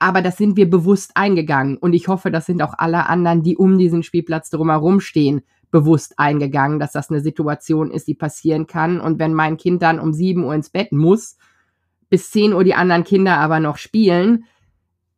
[0.00, 1.76] aber das sind wir bewusst eingegangen.
[1.76, 6.18] Und ich hoffe, das sind auch alle anderen, die um diesen Spielplatz drumherum stehen, bewusst
[6.18, 9.00] eingegangen, dass das eine Situation ist, die passieren kann.
[9.00, 11.36] Und wenn mein Kind dann um 7 Uhr ins Bett muss,
[12.10, 14.44] bis 10 Uhr die anderen Kinder aber noch spielen,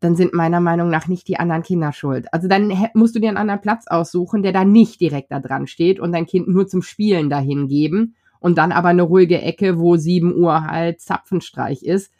[0.00, 2.32] dann sind meiner Meinung nach nicht die anderen Kinder schuld.
[2.32, 5.66] Also dann musst du dir einen anderen Platz aussuchen, der da nicht direkt da dran
[5.66, 9.78] steht und dein Kind nur zum Spielen dahin geben und dann aber eine ruhige Ecke,
[9.78, 12.12] wo 7 Uhr halt Zapfenstreich ist.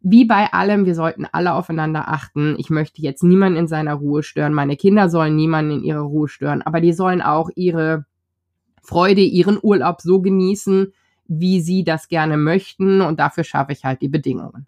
[0.00, 2.54] Wie bei allem, wir sollten alle aufeinander achten.
[2.58, 4.54] Ich möchte jetzt niemanden in seiner Ruhe stören.
[4.54, 8.06] Meine Kinder sollen niemanden in ihrer Ruhe stören, aber die sollen auch ihre
[8.80, 10.92] Freude, ihren Urlaub so genießen,
[11.26, 14.66] wie sie das gerne möchten und dafür schaffe ich halt die Bedingungen.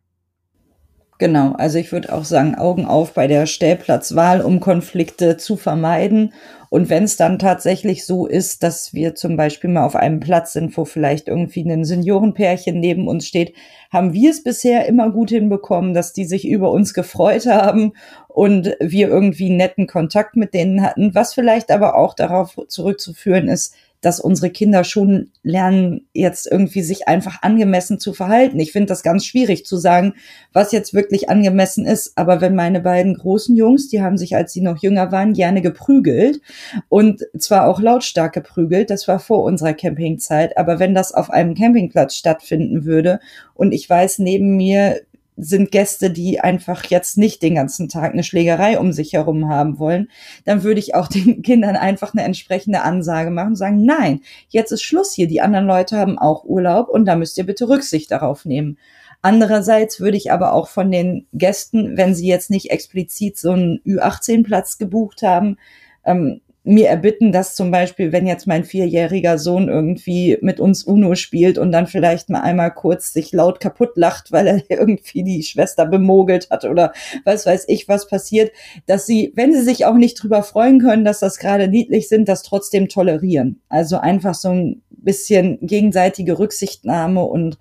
[1.21, 6.33] Genau, also ich würde auch sagen, Augen auf bei der Stellplatzwahl, um Konflikte zu vermeiden.
[6.71, 10.55] Und wenn es dann tatsächlich so ist, dass wir zum Beispiel mal auf einem Platz
[10.55, 13.53] sind, wo vielleicht irgendwie ein Seniorenpärchen neben uns steht,
[13.93, 17.93] haben wir es bisher immer gut hinbekommen, dass die sich über uns gefreut haben
[18.29, 23.75] und wir irgendwie netten Kontakt mit denen hatten, was vielleicht aber auch darauf zurückzuführen ist,
[24.01, 28.59] dass unsere Kinder schon lernen, jetzt irgendwie sich einfach angemessen zu verhalten.
[28.59, 30.15] Ich finde das ganz schwierig zu sagen,
[30.53, 32.17] was jetzt wirklich angemessen ist.
[32.17, 35.61] Aber wenn meine beiden großen Jungs, die haben sich, als sie noch jünger waren, gerne
[35.61, 36.41] geprügelt
[36.89, 40.57] und zwar auch lautstark geprügelt, das war vor unserer Campingzeit.
[40.57, 43.21] Aber wenn das auf einem Campingplatz stattfinden würde
[43.55, 45.01] und ich weiß, neben mir
[45.43, 49.79] sind Gäste, die einfach jetzt nicht den ganzen Tag eine Schlägerei um sich herum haben
[49.79, 50.09] wollen,
[50.45, 54.73] dann würde ich auch den Kindern einfach eine entsprechende Ansage machen und sagen, nein, jetzt
[54.73, 55.27] ist Schluss hier.
[55.27, 58.79] Die anderen Leute haben auch Urlaub und da müsst ihr bitte Rücksicht darauf nehmen.
[59.23, 63.81] Andererseits würde ich aber auch von den Gästen, wenn sie jetzt nicht explizit so einen
[63.81, 65.59] Ü18-Platz gebucht haben,
[66.05, 71.17] ähm, mir erbitten, dass zum Beispiel, wenn jetzt mein vierjähriger Sohn irgendwie mit uns Uno
[71.17, 75.43] spielt und dann vielleicht mal einmal kurz sich laut kaputt lacht, weil er irgendwie die
[75.43, 76.93] Schwester bemogelt hat oder
[77.25, 78.53] was weiß ich, was passiert,
[78.87, 82.29] dass sie, wenn sie sich auch nicht drüber freuen können, dass das gerade niedlich sind,
[82.29, 83.61] das trotzdem tolerieren.
[83.69, 87.59] Also einfach so ein bisschen gegenseitige Rücksichtnahme und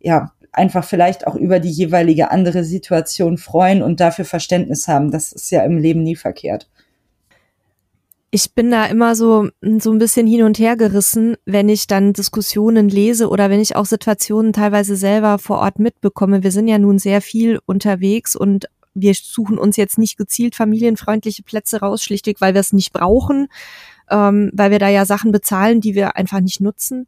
[0.00, 5.10] ja, einfach vielleicht auch über die jeweilige andere Situation freuen und dafür Verständnis haben.
[5.10, 6.68] Das ist ja im Leben nie verkehrt
[8.34, 12.12] ich bin da immer so, so ein bisschen hin und her gerissen, wenn ich dann
[12.12, 16.42] Diskussionen lese oder wenn ich auch Situationen teilweise selber vor Ort mitbekomme.
[16.42, 21.44] Wir sind ja nun sehr viel unterwegs und wir suchen uns jetzt nicht gezielt familienfreundliche
[21.44, 23.46] Plätze raus, schlichtweg, weil wir es nicht brauchen,
[24.10, 27.06] ähm, weil wir da ja Sachen bezahlen, die wir einfach nicht nutzen.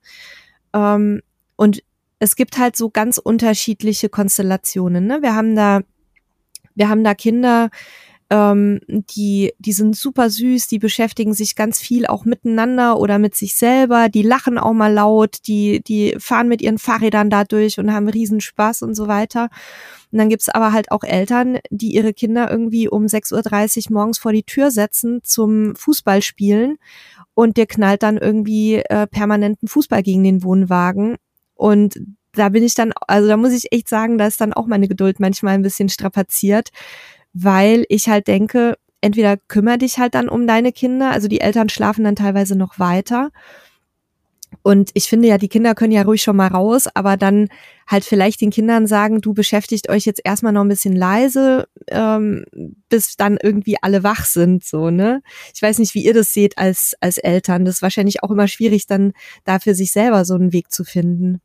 [0.73, 1.23] Ähm,
[1.57, 1.83] und
[2.21, 5.09] es gibt halt so ganz unterschiedliche Konstellationen.
[5.09, 5.23] Ne?
[5.23, 5.81] Wir haben da,
[6.77, 7.71] wir haben da Kinder,
[8.29, 13.37] ähm, die, die sind super süß, die beschäftigen sich ganz viel auch miteinander oder mit
[13.37, 17.79] sich selber, die lachen auch mal laut, die, die fahren mit ihren Fahrrädern da durch
[17.79, 19.49] und haben riesen Spaß und so weiter.
[20.11, 24.19] Und dann gibt's aber halt auch Eltern, die ihre Kinder irgendwie um 6.30 Uhr morgens
[24.19, 26.79] vor die Tür setzen zum Fußballspielen
[27.35, 31.17] und dir knallt dann irgendwie äh, permanenten Fußball gegen den Wohnwagen.
[31.55, 32.01] Und
[32.33, 34.89] da bin ich dann, also da muss ich echt sagen, da ist dann auch meine
[34.89, 36.71] Geduld manchmal ein bisschen strapaziert,
[37.39, 41.69] weil ich halt denke, entweder kümmere dich halt dann um deine Kinder, also die Eltern
[41.69, 43.31] schlafen dann teilweise noch weiter.
[44.63, 47.49] Und ich finde ja, die Kinder können ja ruhig schon mal raus, aber dann
[47.87, 52.45] halt vielleicht den Kindern sagen, du beschäftigt euch jetzt erstmal noch ein bisschen leise, ähm,
[52.89, 55.21] bis dann irgendwie alle wach sind, so, ne?
[55.55, 57.65] Ich weiß nicht, wie ihr das seht als, als Eltern.
[57.67, 59.13] Das ist wahrscheinlich auch immer schwierig, dann
[59.45, 61.43] dafür sich selber so einen Weg zu finden.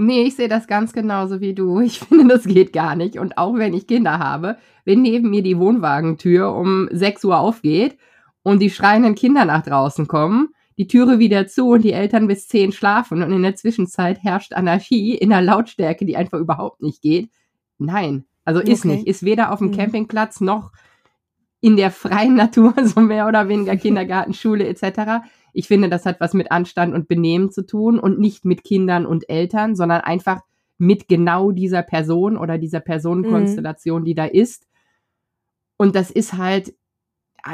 [0.00, 1.80] Nee, ich sehe das ganz genauso wie du.
[1.80, 3.18] Ich finde, das geht gar nicht.
[3.18, 7.98] Und auch wenn ich Kinder habe, wenn neben mir die Wohnwagentür um 6 Uhr aufgeht
[8.42, 12.48] und die schreienden Kinder nach draußen kommen, die Türe wieder zu und die Eltern bis
[12.48, 17.02] 10 schlafen und in der Zwischenzeit herrscht Anarchie in einer Lautstärke, die einfach überhaupt nicht
[17.02, 17.28] geht.
[17.76, 18.96] Nein, also ist okay.
[18.96, 19.06] nicht.
[19.06, 19.76] Ist weder auf dem mhm.
[19.76, 20.72] Campingplatz noch
[21.60, 25.22] in der freien Natur, so mehr oder weniger Kindergarten, Schule etc.
[25.52, 29.06] Ich finde, das hat was mit Anstand und Benehmen zu tun und nicht mit Kindern
[29.06, 30.40] und Eltern, sondern einfach
[30.78, 34.04] mit genau dieser Person oder dieser Personenkonstellation, mhm.
[34.06, 34.66] die da ist.
[35.76, 36.74] Und das ist halt,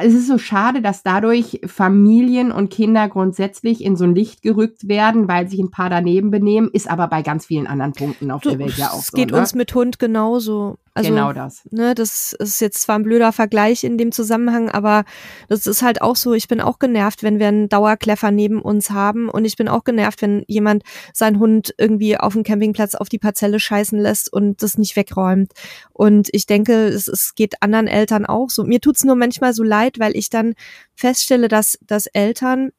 [0.00, 4.88] es ist so schade, dass dadurch Familien und Kinder grundsätzlich in so ein Licht gerückt
[4.88, 8.42] werden, weil sich ein paar daneben benehmen, ist aber bei ganz vielen anderen Punkten auf
[8.42, 8.98] du, der Welt ja auch so.
[9.00, 9.38] Es geht ne?
[9.38, 10.78] uns mit Hund genauso.
[10.96, 11.62] Also, genau das.
[11.70, 15.04] Ne, das ist jetzt zwar ein blöder Vergleich in dem Zusammenhang, aber
[15.46, 18.88] das ist halt auch so, ich bin auch genervt, wenn wir einen Dauerkläffer neben uns
[18.88, 23.10] haben und ich bin auch genervt, wenn jemand seinen Hund irgendwie auf dem Campingplatz auf
[23.10, 25.52] die Parzelle scheißen lässt und das nicht wegräumt.
[25.92, 28.64] Und ich denke, es, es geht anderen Eltern auch so.
[28.64, 30.54] Mir tut's nur manchmal so leid, weil ich dann
[30.94, 32.70] feststelle, dass, dass Eltern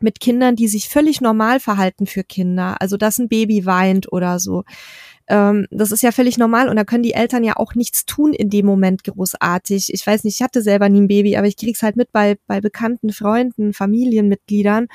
[0.00, 4.40] mit Kindern, die sich völlig normal verhalten für Kinder, also dass ein Baby weint oder
[4.40, 4.64] so,
[5.28, 8.32] ähm, das ist ja völlig normal und da können die Eltern ja auch nichts tun
[8.32, 9.92] in dem Moment großartig.
[9.92, 12.36] Ich weiß nicht, ich hatte selber nie ein Baby, aber ich krieg's halt mit bei,
[12.46, 14.88] bei bekannten Freunden, Familienmitgliedern,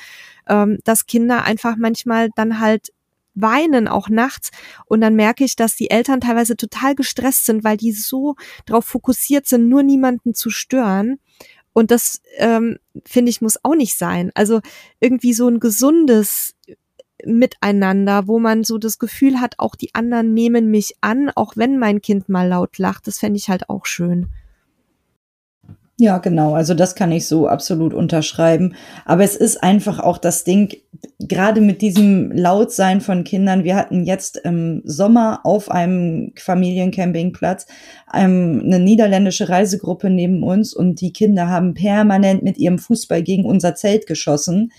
[0.47, 2.91] ähm, dass Kinder einfach manchmal dann halt
[3.33, 4.51] weinen auch nachts
[4.85, 8.85] und dann merke ich, dass die Eltern teilweise total gestresst sind, weil die so darauf
[8.85, 11.19] fokussiert sind, nur niemanden zu stören.
[11.73, 14.31] Und das ähm, finde ich muss auch nicht sein.
[14.35, 14.59] Also
[14.99, 16.55] irgendwie so ein gesundes
[17.25, 21.77] miteinander, wo man so das Gefühl hat, auch die anderen nehmen mich an, auch wenn
[21.77, 23.07] mein Kind mal laut lacht.
[23.07, 24.29] Das fände ich halt auch schön.
[26.01, 26.55] Ja, genau.
[26.55, 28.73] Also das kann ich so absolut unterschreiben.
[29.05, 30.73] Aber es ist einfach auch das Ding,
[31.19, 33.63] gerade mit diesem Lautsein von Kindern.
[33.63, 37.67] Wir hatten jetzt im Sommer auf einem Familiencampingplatz
[38.15, 43.45] ähm, eine niederländische Reisegruppe neben uns und die Kinder haben permanent mit ihrem Fußball gegen
[43.45, 44.71] unser Zelt geschossen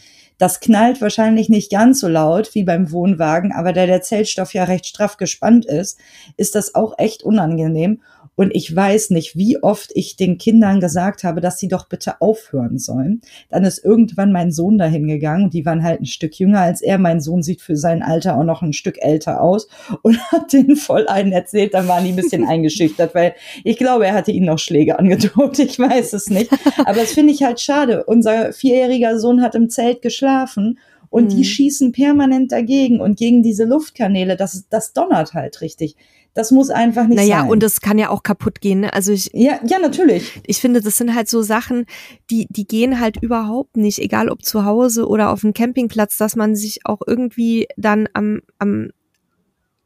[0.43, 4.65] das knallt wahrscheinlich nicht ganz so laut wie beim Wohnwagen, aber da der Zeltstoff ja
[4.65, 6.01] recht straff gespannt ist,
[6.37, 8.03] ist das auch echt unangenehm.
[8.35, 12.21] Und ich weiß nicht, wie oft ich den Kindern gesagt habe, dass sie doch bitte
[12.23, 13.21] aufhören sollen.
[13.51, 15.51] Dann ist irgendwann mein Sohn dahin gegangen.
[15.51, 16.99] Die waren halt ein Stück jünger als er.
[16.99, 19.69] Mein Sohn sieht für sein Alter auch noch ein Stück älter aus
[20.03, 21.75] und hat denen voll einen erzählt.
[21.75, 25.59] Dann waren die ein bisschen eingeschüchtert, weil ich glaube, er hatte ihnen noch Schläge angedroht.
[25.59, 26.51] Ich weiß es nicht.
[26.79, 28.05] Aber das finde ich halt schade.
[28.05, 30.79] Unser vierjähriger Sohn hat im Zelt geschlafen
[31.11, 31.37] und mhm.
[31.37, 34.37] die schießen permanent dagegen und gegen diese Luftkanäle.
[34.37, 35.97] Das, das donnert halt richtig.
[36.35, 37.39] Das muss einfach nicht naja, sein.
[37.41, 38.81] Naja, und es kann ja auch kaputt gehen.
[38.81, 38.93] Ne?
[38.93, 40.41] Also ich, ja, ja, natürlich.
[40.47, 41.85] Ich finde, das sind halt so Sachen,
[42.31, 46.35] die, die gehen halt überhaupt nicht, egal ob zu Hause oder auf dem Campingplatz, dass
[46.35, 48.91] man sich auch irgendwie dann am, am,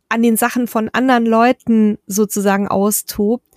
[0.09, 3.49] an den Sachen von anderen Leuten sozusagen austobt.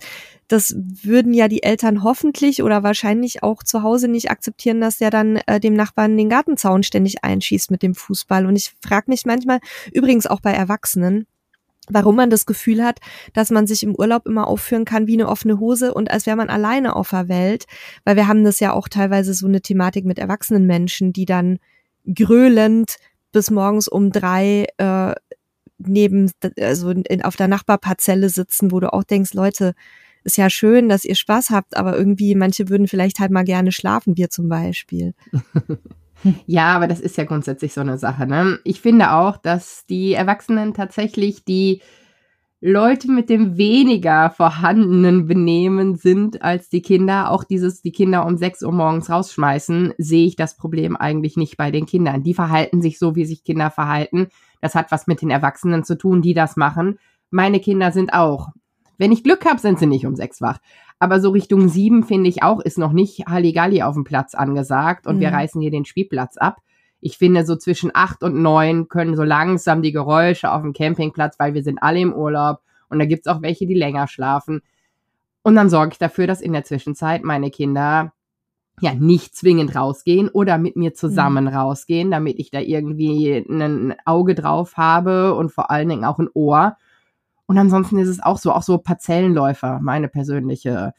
[0.48, 5.10] Das würden ja die Eltern hoffentlich oder wahrscheinlich auch zu Hause nicht akzeptieren, dass der
[5.10, 8.46] dann äh, dem Nachbarn den Gartenzaun ständig einschießt mit dem Fußball.
[8.46, 9.60] Und ich frage mich manchmal,
[9.92, 11.28] übrigens auch bei Erwachsenen,
[11.92, 12.98] warum man das Gefühl hat,
[13.32, 16.36] dass man sich im Urlaub immer aufführen kann wie eine offene Hose und als wäre
[16.36, 17.66] man alleine auf der Welt,
[18.04, 21.58] weil wir haben das ja auch teilweise so eine Thematik mit erwachsenen Menschen, die dann
[22.14, 22.96] gröhlend
[23.32, 25.14] bis morgens um drei äh,
[25.78, 29.74] neben, also in, auf der Nachbarparzelle sitzen, wo du auch denkst, Leute,
[30.24, 33.72] ist ja schön, dass ihr Spaß habt, aber irgendwie manche würden vielleicht halt mal gerne
[33.72, 35.14] schlafen, wir zum Beispiel.
[36.46, 38.26] Ja, aber das ist ja grundsätzlich so eine Sache.
[38.26, 38.58] Ne?
[38.64, 41.80] Ich finde auch, dass die Erwachsenen tatsächlich die
[42.62, 47.30] Leute mit dem weniger vorhandenen Benehmen sind als die Kinder.
[47.30, 51.56] Auch dieses, die Kinder um 6 Uhr morgens rausschmeißen, sehe ich das Problem eigentlich nicht
[51.56, 52.22] bei den Kindern.
[52.22, 54.28] Die verhalten sich so, wie sich Kinder verhalten.
[54.60, 56.98] Das hat was mit den Erwachsenen zu tun, die das machen.
[57.30, 58.48] Meine Kinder sind auch.
[58.98, 60.58] Wenn ich Glück habe, sind sie nicht um sechs wach.
[61.00, 65.06] Aber so Richtung sieben, finde ich auch, ist noch nicht Halligalli auf dem Platz angesagt
[65.06, 65.20] und mhm.
[65.20, 66.58] wir reißen hier den Spielplatz ab.
[67.00, 71.38] Ich finde, so zwischen acht und neun können so langsam die Geräusche auf dem Campingplatz,
[71.38, 72.60] weil wir sind alle im Urlaub
[72.90, 74.60] und da gibt's auch welche, die länger schlafen.
[75.42, 78.12] Und dann sorge ich dafür, dass in der Zwischenzeit meine Kinder
[78.82, 81.54] ja nicht zwingend rausgehen oder mit mir zusammen mhm.
[81.54, 86.28] rausgehen, damit ich da irgendwie ein Auge drauf habe und vor allen Dingen auch ein
[86.34, 86.76] Ohr
[87.50, 90.94] und ansonsten ist es auch so, auch so Parzellenläufer, meine persönliche,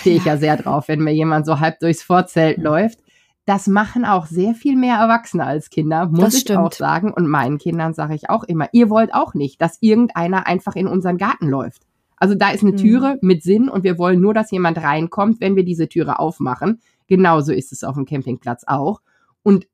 [0.00, 0.36] stehe ich ja.
[0.36, 2.98] sehr drauf, wenn mir jemand so halb durchs Vorzelt läuft.
[3.46, 7.12] Das machen auch sehr viel mehr Erwachsene als Kinder, muss ich auch sagen.
[7.12, 10.88] Und meinen Kindern sage ich auch immer, ihr wollt auch nicht, dass irgendeiner einfach in
[10.88, 11.82] unseren Garten läuft.
[12.16, 12.78] Also da ist eine mhm.
[12.78, 13.28] Türe mhm.
[13.28, 16.80] mit Sinn und wir wollen nur, dass jemand reinkommt, wenn wir diese Türe aufmachen.
[17.06, 19.00] Genauso ist es auf dem Campingplatz auch.
[19.44, 19.68] Und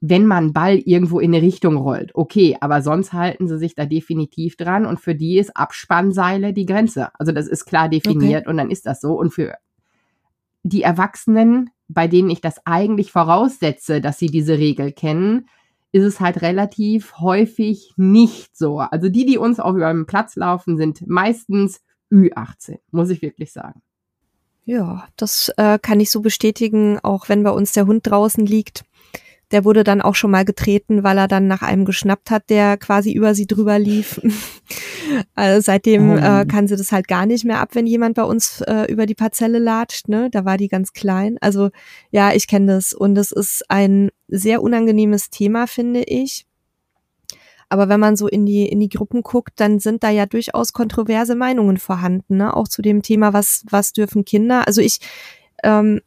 [0.00, 2.14] wenn man Ball irgendwo in eine Richtung rollt.
[2.14, 6.66] Okay, aber sonst halten sie sich da definitiv dran und für die ist Abspannseile die
[6.66, 7.08] Grenze.
[7.18, 8.50] Also das ist klar definiert okay.
[8.50, 9.14] und dann ist das so.
[9.14, 9.54] Und für
[10.62, 15.48] die Erwachsenen, bei denen ich das eigentlich voraussetze, dass sie diese Regel kennen,
[15.90, 18.78] ist es halt relativ häufig nicht so.
[18.78, 21.80] Also die, die uns auch über den Platz laufen, sind meistens
[22.12, 23.82] Ü18, muss ich wirklich sagen.
[24.64, 28.84] Ja, das äh, kann ich so bestätigen, auch wenn bei uns der Hund draußen liegt
[29.50, 32.76] der wurde dann auch schon mal getreten, weil er dann nach einem geschnappt hat, der
[32.76, 34.20] quasi über sie drüber lief.
[35.34, 36.16] also seitdem oh.
[36.16, 39.06] äh, kann sie das halt gar nicht mehr ab, wenn jemand bei uns äh, über
[39.06, 40.08] die Parzelle latscht.
[40.08, 40.28] Ne?
[40.30, 41.38] Da war die ganz klein.
[41.40, 41.70] Also
[42.10, 46.44] ja, ich kenne das und es ist ein sehr unangenehmes Thema, finde ich.
[47.70, 50.72] Aber wenn man so in die, in die Gruppen guckt, dann sind da ja durchaus
[50.72, 52.56] kontroverse Meinungen vorhanden, ne?
[52.56, 54.66] auch zu dem Thema, was, was dürfen Kinder.
[54.66, 55.00] Also ich,
[55.62, 56.00] ähm,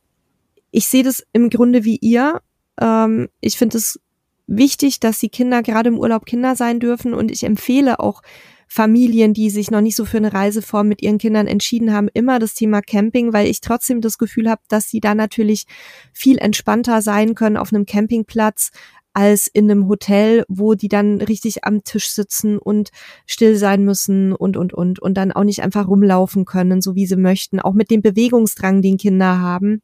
[0.71, 2.41] ich sehe das im Grunde wie ihr.
[2.81, 3.99] Ähm, ich finde es
[4.47, 8.21] wichtig, dass die Kinder gerade im Urlaub Kinder sein dürfen und ich empfehle auch
[8.67, 12.39] Familien, die sich noch nicht so für eine Reiseform mit ihren Kindern entschieden haben, immer
[12.39, 15.65] das Thema Camping, weil ich trotzdem das Gefühl habe, dass sie da natürlich
[16.13, 18.71] viel entspannter sein können auf einem Campingplatz
[19.13, 22.91] als in einem Hotel, wo die dann richtig am Tisch sitzen und
[23.25, 27.07] still sein müssen und, und, und, und dann auch nicht einfach rumlaufen können, so wie
[27.07, 29.81] sie möchten, auch mit dem Bewegungsdrang, den Kinder haben.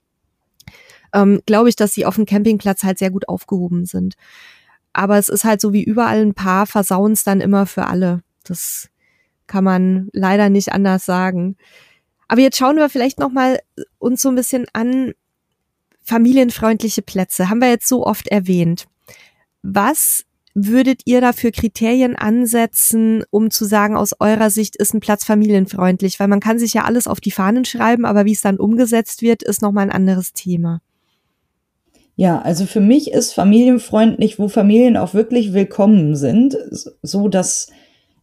[1.18, 4.16] Ähm, glaube ich, dass sie auf dem Campingplatz halt sehr gut aufgehoben sind.
[4.94, 8.22] Aber es ist halt so wie überall ein paar versauen es dann immer für alle.
[8.44, 8.90] Das
[9.48, 11.58] kann man leider nicht anders sagen.
[12.28, 13.60] Aber jetzt schauen wir vielleicht noch mal
[13.98, 15.14] uns so ein bisschen an
[16.04, 17.50] familienfreundliche Plätze.
[17.50, 18.88] Haben wir jetzt so oft erwähnt.
[19.64, 25.00] Was würdet ihr da für Kriterien ansetzen, um zu sagen, aus eurer Sicht ist ein
[25.00, 26.20] Platz familienfreundlich?
[26.20, 29.22] Weil man kann sich ja alles auf die Fahnen schreiben, aber wie es dann umgesetzt
[29.22, 30.82] wird, ist nochmal ein anderes Thema.
[32.20, 36.58] Ja, also für mich ist familienfreundlich, wo Familien auch wirklich willkommen sind,
[37.04, 37.68] so dass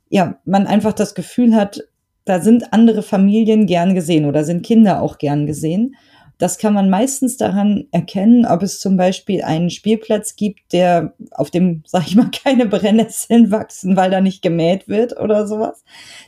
[0.08, 1.80] ja, man einfach das Gefühl hat,
[2.24, 5.94] da sind andere Familien gern gesehen oder sind Kinder auch gern gesehen.
[6.38, 11.50] Das kann man meistens daran erkennen, ob es zum Beispiel einen Spielplatz gibt, der auf
[11.50, 15.84] dem, sag ich mal, keine Brennnesseln wachsen, weil da nicht gemäht wird oder sowas.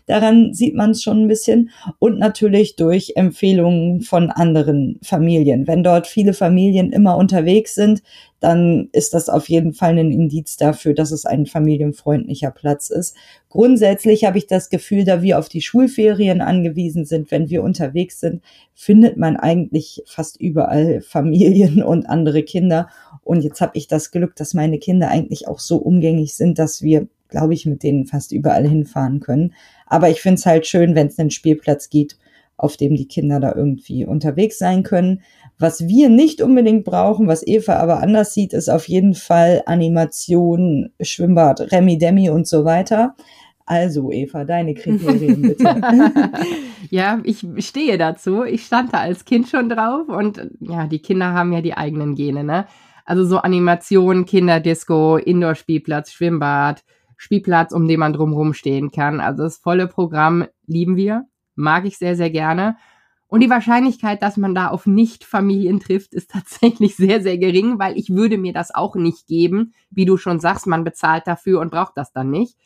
[0.06, 1.70] Daran sieht man es schon ein bisschen.
[1.98, 5.66] Und natürlich durch Empfehlungen von anderen Familien.
[5.66, 8.02] Wenn dort viele Familien immer unterwegs sind,
[8.40, 13.16] dann ist das auf jeden Fall ein Indiz dafür, dass es ein familienfreundlicher Platz ist.
[13.48, 18.20] Grundsätzlich habe ich das Gefühl, da wir auf die Schulferien angewiesen sind, wenn wir unterwegs
[18.20, 18.42] sind,
[18.74, 22.88] findet man eigentlich fast überall Familien und andere Kinder.
[23.24, 26.82] Und jetzt habe ich das Glück, dass meine Kinder eigentlich auch so umgängig sind, dass
[26.82, 29.54] wir, glaube ich, mit denen fast überall hinfahren können.
[29.86, 32.18] Aber ich finde es halt schön, wenn es einen Spielplatz gibt,
[32.58, 35.22] auf dem die Kinder da irgendwie unterwegs sein können.
[35.58, 40.90] Was wir nicht unbedingt brauchen, was Eva aber anders sieht, ist auf jeden Fall Animation,
[41.00, 43.14] Schwimmbad, Remi Demi und so weiter.
[43.64, 45.64] Also, Eva, deine Kriterien bitte.
[46.90, 48.44] ja, ich stehe dazu.
[48.44, 52.14] Ich stand da als Kind schon drauf und ja, die Kinder haben ja die eigenen
[52.14, 52.66] Gene, ne?
[53.04, 56.84] Also so Animation, Kinderdisco, Indoor-Spielplatz, Schwimmbad,
[57.16, 59.20] Spielplatz, um den man drumherum stehen kann.
[59.20, 62.76] Also das volle Programm lieben wir, mag ich sehr, sehr gerne.
[63.28, 67.96] Und die Wahrscheinlichkeit, dass man da auf Nicht-Familien trifft, ist tatsächlich sehr, sehr gering, weil
[67.96, 69.74] ich würde mir das auch nicht geben.
[69.90, 72.56] Wie du schon sagst, man bezahlt dafür und braucht das dann nicht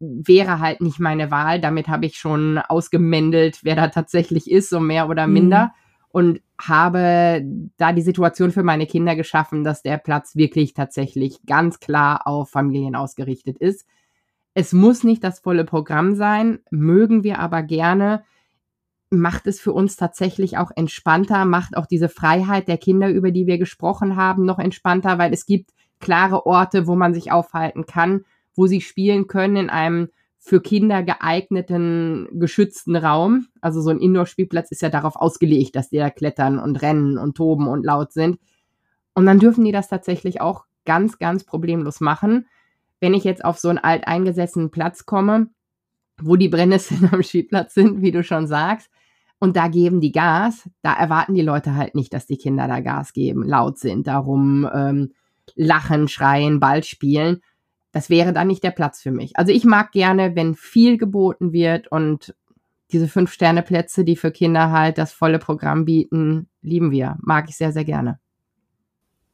[0.00, 1.60] wäre halt nicht meine Wahl.
[1.60, 5.32] Damit habe ich schon ausgemändelt, wer da tatsächlich ist, so mehr oder mhm.
[5.32, 5.64] minder.
[5.64, 5.70] Mhm.
[6.12, 7.42] Und habe
[7.76, 12.50] da die Situation für meine Kinder geschaffen, dass der Platz wirklich tatsächlich ganz klar auf
[12.50, 13.86] Familien ausgerichtet ist.
[14.52, 18.24] Es muss nicht das volle Programm sein, mögen wir aber gerne.
[19.10, 23.46] Macht es für uns tatsächlich auch entspannter, macht auch diese Freiheit der Kinder, über die
[23.46, 28.24] wir gesprochen haben, noch entspannter, weil es gibt klare Orte, wo man sich aufhalten kann
[28.60, 30.08] wo sie spielen können in einem
[30.38, 33.48] für Kinder geeigneten, geschützten Raum.
[33.60, 37.36] Also so ein Indoor-Spielplatz ist ja darauf ausgelegt, dass die da klettern und rennen und
[37.36, 38.38] toben und laut sind.
[39.14, 42.46] Und dann dürfen die das tatsächlich auch ganz, ganz problemlos machen.
[43.00, 45.48] Wenn ich jetzt auf so einen alteingesessenen Platz komme,
[46.20, 48.90] wo die Brennnesseln am Spielplatz sind, wie du schon sagst,
[49.40, 52.78] und da geben die Gas, da erwarten die Leute halt nicht, dass die Kinder da
[52.78, 55.12] Gas geben, laut sind, darum ähm,
[55.56, 57.40] lachen, schreien, Ball spielen
[57.92, 59.36] das wäre dann nicht der Platz für mich.
[59.36, 62.34] Also ich mag gerne, wenn viel geboten wird und
[62.92, 67.16] diese Fünf-Sterne-Plätze, die für Kinder halt das volle Programm bieten, lieben wir.
[67.20, 68.18] Mag ich sehr, sehr gerne.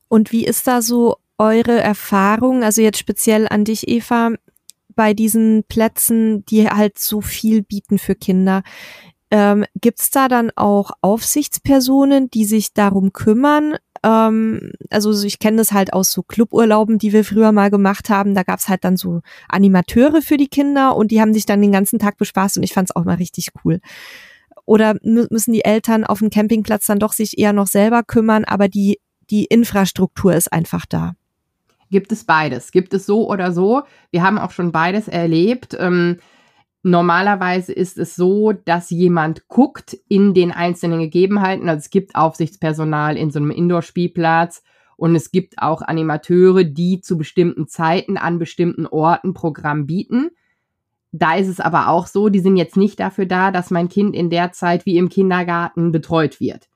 [0.09, 4.33] Und wie ist da so eure Erfahrung, also jetzt speziell an dich, Eva,
[4.95, 8.63] bei diesen Plätzen, die halt so viel bieten für Kinder?
[9.31, 13.77] Ähm, Gibt es da dann auch Aufsichtspersonen, die sich darum kümmern?
[14.03, 18.35] Ähm, also ich kenne das halt aus so Cluburlauben, die wir früher mal gemacht haben.
[18.35, 21.73] Da gab's halt dann so Animateure für die Kinder und die haben sich dann den
[21.73, 23.81] ganzen Tag bespaßt und ich fand's auch mal richtig cool.
[24.65, 28.69] Oder müssen die Eltern auf dem Campingplatz dann doch sich eher noch selber kümmern, aber
[28.69, 28.99] die,
[29.31, 31.15] die Infrastruktur ist einfach da
[31.91, 32.73] gibt es beides.
[32.73, 33.83] Gibt es so oder so.
[34.11, 35.77] Wir haben auch schon beides erlebt.
[35.79, 36.19] Ähm,
[36.87, 41.69] Normalerweise ist es so, dass jemand guckt in den einzelnen Gegebenheiten.
[41.69, 44.63] Also es gibt Aufsichtspersonal in so einem Indoor-Spielplatz
[44.97, 50.31] und es gibt auch Animateure, die zu bestimmten Zeiten an bestimmten Orten Programm bieten.
[51.11, 54.15] Da ist es aber auch so, die sind jetzt nicht dafür da, dass mein Kind
[54.15, 56.69] in der Zeit wie im Kindergarten betreut wird.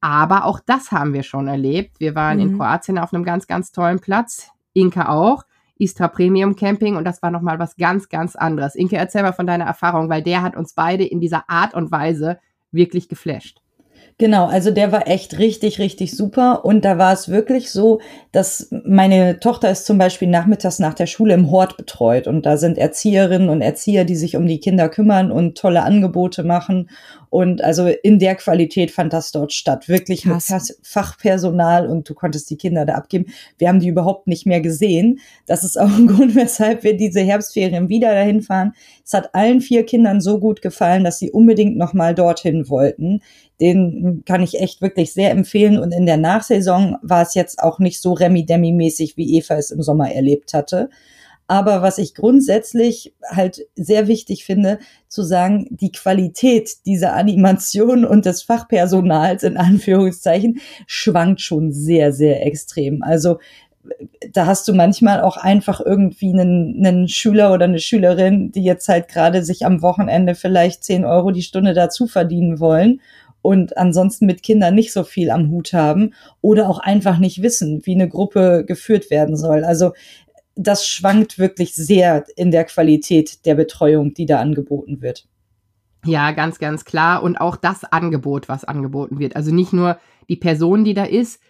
[0.00, 2.00] Aber auch das haben wir schon erlebt.
[2.00, 2.42] Wir waren mhm.
[2.42, 4.50] in Kroatien auf einem ganz, ganz tollen Platz.
[4.72, 5.44] Inka auch
[5.78, 8.74] Istra Premium Camping und das war nochmal was ganz, ganz anderes.
[8.74, 11.90] Inke, erzähl mal von deiner Erfahrung, weil der hat uns beide in dieser Art und
[11.90, 12.38] Weise
[12.72, 13.62] wirklich geflasht.
[14.20, 16.64] Genau, also der war echt richtig, richtig super.
[16.64, 18.00] Und da war es wirklich so,
[18.32, 22.26] dass meine Tochter ist zum Beispiel nachmittags nach der Schule im Hort betreut.
[22.26, 26.42] Und da sind Erzieherinnen und Erzieher, die sich um die Kinder kümmern und tolle Angebote
[26.42, 26.90] machen.
[27.30, 29.88] Und also in der Qualität fand das dort statt.
[29.88, 30.50] Wirklich Krass.
[30.50, 33.26] mit Fachpersonal und du konntest die Kinder da abgeben.
[33.58, 35.20] Wir haben die überhaupt nicht mehr gesehen.
[35.46, 38.72] Das ist auch ein Grund, weshalb wir diese Herbstferien wieder dahin fahren.
[39.04, 43.20] Es hat allen vier Kindern so gut gefallen, dass sie unbedingt nochmal dorthin wollten.
[43.60, 45.78] Den kann ich echt wirklich sehr empfehlen.
[45.78, 49.82] Und in der Nachsaison war es jetzt auch nicht so Remi-Demi-mäßig, wie Eva es im
[49.82, 50.90] Sommer erlebt hatte.
[51.50, 54.78] Aber was ich grundsätzlich halt sehr wichtig finde,
[55.08, 62.44] zu sagen, die Qualität dieser Animation und des Fachpersonals in Anführungszeichen schwankt schon sehr, sehr
[62.44, 63.02] extrem.
[63.02, 63.38] Also
[64.32, 68.86] da hast du manchmal auch einfach irgendwie einen, einen Schüler oder eine Schülerin, die jetzt
[68.88, 73.00] halt gerade sich am Wochenende vielleicht 10 Euro die Stunde dazu verdienen wollen
[73.48, 77.80] und ansonsten mit Kindern nicht so viel am Hut haben oder auch einfach nicht wissen,
[77.84, 79.64] wie eine Gruppe geführt werden soll.
[79.64, 79.92] Also
[80.54, 85.26] das schwankt wirklich sehr in der Qualität der Betreuung, die da angeboten wird.
[86.04, 87.22] Ja, ganz, ganz klar.
[87.22, 89.34] Und auch das Angebot, was angeboten wird.
[89.34, 91.40] Also nicht nur die Person, die da ist.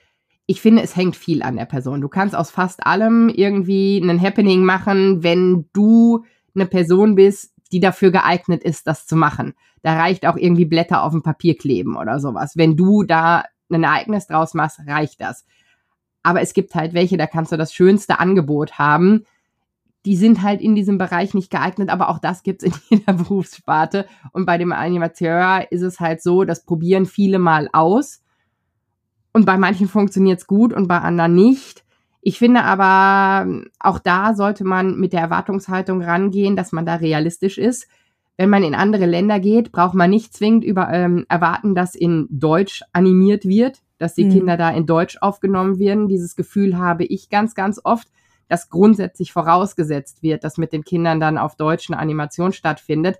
[0.46, 2.00] Ich finde, es hängt viel an der Person.
[2.00, 6.24] Du kannst aus fast allem irgendwie einen Happening machen, wenn du
[6.54, 9.54] eine Person bist, die dafür geeignet ist, das zu machen.
[9.82, 12.56] Da reicht auch irgendwie Blätter auf dem Papier kleben oder sowas.
[12.56, 15.44] Wenn du da ein Ereignis draus machst, reicht das
[16.28, 19.24] aber es gibt halt welche, da kannst du das schönste Angebot haben.
[20.04, 24.06] Die sind halt in diesem Bereich nicht geeignet, aber auch das gibt's in jeder Berufssparte.
[24.32, 28.22] Und bei dem Animateur ist es halt so, das probieren viele mal aus.
[29.32, 31.84] Und bei manchen funktioniert's gut und bei anderen nicht.
[32.28, 37.56] Ich finde aber, auch da sollte man mit der Erwartungshaltung rangehen, dass man da realistisch
[37.56, 37.88] ist.
[38.36, 42.26] Wenn man in andere Länder geht, braucht man nicht zwingend über, ähm, erwarten, dass in
[42.30, 44.32] Deutsch animiert wird dass die mhm.
[44.32, 46.08] Kinder da in Deutsch aufgenommen werden.
[46.08, 48.08] Dieses Gefühl habe ich ganz, ganz oft,
[48.48, 53.18] dass grundsätzlich vorausgesetzt wird, dass mit den Kindern dann auf Deutsch eine Animation stattfindet.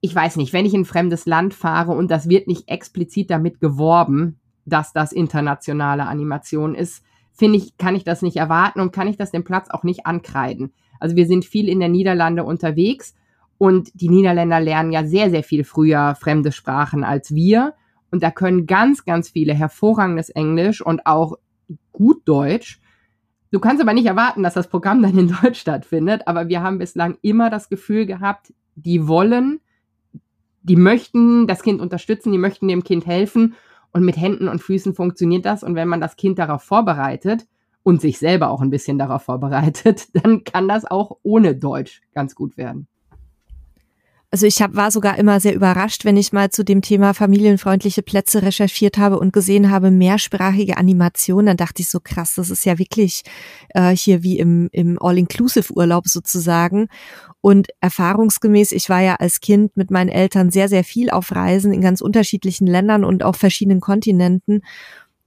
[0.00, 3.30] Ich weiß nicht, wenn ich in ein fremdes Land fahre und das wird nicht explizit
[3.30, 7.04] damit geworben, dass das internationale Animation ist,
[7.38, 10.06] finde ich, kann ich das nicht erwarten und kann ich das den Platz auch nicht
[10.06, 10.72] ankreiden.
[10.98, 13.14] Also wir sind viel in der Niederlande unterwegs
[13.58, 17.74] und die Niederländer lernen ja sehr, sehr viel früher fremde Sprachen als wir.
[18.10, 21.36] Und da können ganz, ganz viele hervorragendes Englisch und auch
[21.92, 22.80] gut Deutsch.
[23.52, 26.78] Du kannst aber nicht erwarten, dass das Programm dann in Deutsch stattfindet, aber wir haben
[26.78, 29.60] bislang immer das Gefühl gehabt, die wollen,
[30.62, 33.54] die möchten das Kind unterstützen, die möchten dem Kind helfen
[33.92, 35.62] und mit Händen und Füßen funktioniert das.
[35.62, 37.46] Und wenn man das Kind darauf vorbereitet
[37.82, 42.34] und sich selber auch ein bisschen darauf vorbereitet, dann kann das auch ohne Deutsch ganz
[42.34, 42.86] gut werden.
[44.30, 48.02] Also ich hab, war sogar immer sehr überrascht, wenn ich mal zu dem Thema familienfreundliche
[48.02, 51.46] Plätze recherchiert habe und gesehen habe, mehrsprachige Animation.
[51.46, 53.22] Dann dachte ich so krass, das ist ja wirklich
[53.70, 56.88] äh, hier wie im, im All-Inclusive-Urlaub sozusagen.
[57.40, 61.72] Und erfahrungsgemäß, ich war ja als Kind mit meinen Eltern sehr, sehr viel auf Reisen
[61.72, 64.60] in ganz unterschiedlichen Ländern und auf verschiedenen Kontinenten.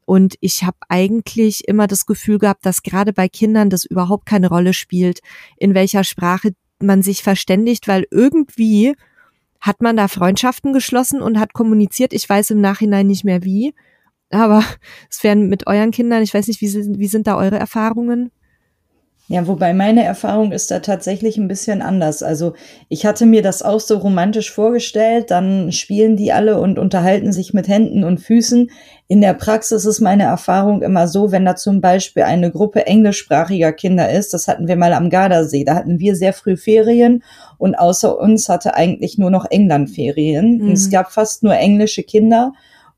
[0.05, 4.49] Und ich habe eigentlich immer das Gefühl gehabt, dass gerade bei Kindern das überhaupt keine
[4.49, 5.21] Rolle spielt,
[5.57, 8.95] in welcher Sprache man sich verständigt, weil irgendwie
[9.59, 12.13] hat man da Freundschaften geschlossen und hat kommuniziert.
[12.13, 13.73] Ich weiß im Nachhinein nicht mehr wie.
[14.31, 14.63] Aber
[15.09, 18.31] es wären mit euren Kindern, ich weiß nicht, wie sind, wie sind da eure Erfahrungen?
[19.31, 22.21] Ja, wobei meine Erfahrung ist da tatsächlich ein bisschen anders.
[22.21, 22.51] Also
[22.89, 27.53] ich hatte mir das auch so romantisch vorgestellt, dann spielen die alle und unterhalten sich
[27.53, 28.69] mit Händen und Füßen.
[29.07, 33.71] In der Praxis ist meine Erfahrung immer so, wenn da zum Beispiel eine Gruppe englischsprachiger
[33.71, 37.23] Kinder ist, das hatten wir mal am Gardasee, da hatten wir sehr früh Ferien
[37.57, 40.57] und außer uns hatte eigentlich nur noch England Ferien.
[40.57, 40.71] Mhm.
[40.71, 42.51] Es gab fast nur englische Kinder.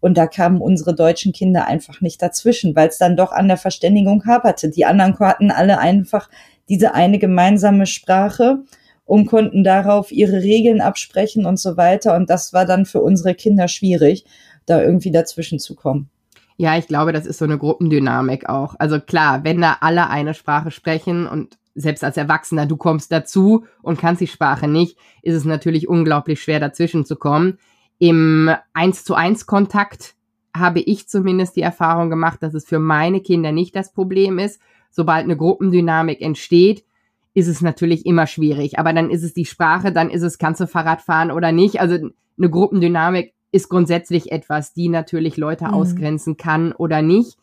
[0.03, 3.55] Und da kamen unsere deutschen Kinder einfach nicht dazwischen, weil es dann doch an der
[3.55, 4.69] Verständigung haperte.
[4.69, 6.29] Die anderen hatten alle einfach
[6.67, 8.65] diese eine gemeinsame Sprache
[9.05, 12.17] und konnten darauf ihre Regeln absprechen und so weiter.
[12.17, 14.25] Und das war dann für unsere Kinder schwierig,
[14.65, 16.09] da irgendwie dazwischen zu kommen.
[16.57, 18.75] Ja, ich glaube, das ist so eine Gruppendynamik auch.
[18.79, 23.67] Also klar, wenn da alle eine Sprache sprechen und selbst als Erwachsener, du kommst dazu
[23.81, 27.57] und kannst die Sprache nicht, ist es natürlich unglaublich schwer dazwischen zu kommen.
[27.99, 30.15] Im 1 zu 1 Kontakt
[30.55, 34.61] habe ich zumindest die Erfahrung gemacht, dass es für meine Kinder nicht das Problem ist.
[34.91, 36.85] Sobald eine Gruppendynamik entsteht,
[37.33, 38.77] ist es natürlich immer schwierig.
[38.77, 41.79] Aber dann ist es die Sprache, dann ist es, kannst du Fahrrad fahren oder nicht.
[41.79, 41.95] Also
[42.37, 45.73] eine Gruppendynamik ist grundsätzlich etwas, die natürlich Leute mhm.
[45.73, 47.37] ausgrenzen kann oder nicht.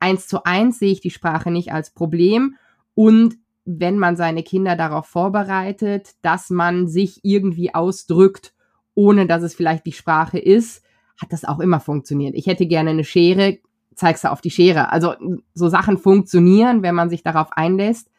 [0.00, 2.56] Eins zu eins sehe ich die Sprache nicht als Problem.
[2.94, 8.54] Und wenn man seine Kinder darauf vorbereitet, dass man sich irgendwie ausdrückt,
[8.96, 10.82] ohne dass es vielleicht die Sprache ist,
[11.20, 12.34] hat das auch immer funktioniert.
[12.34, 13.58] Ich hätte gerne eine Schere,
[13.94, 14.90] zeigst du auf die Schere.
[14.90, 15.14] Also
[15.54, 18.10] so Sachen funktionieren, wenn man sich darauf einlässt,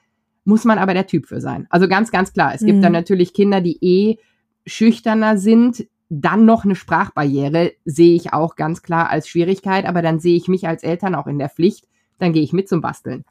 [0.45, 1.67] muss man aber der Typ für sein.
[1.69, 2.53] Also ganz, ganz klar.
[2.53, 2.67] Es mhm.
[2.67, 4.17] gibt dann natürlich Kinder, die eh
[4.65, 5.87] schüchterner sind.
[6.09, 10.47] Dann noch eine Sprachbarriere sehe ich auch ganz klar als Schwierigkeit, aber dann sehe ich
[10.47, 11.85] mich als Eltern auch in der Pflicht.
[12.17, 13.25] Dann gehe ich mit zum Basteln.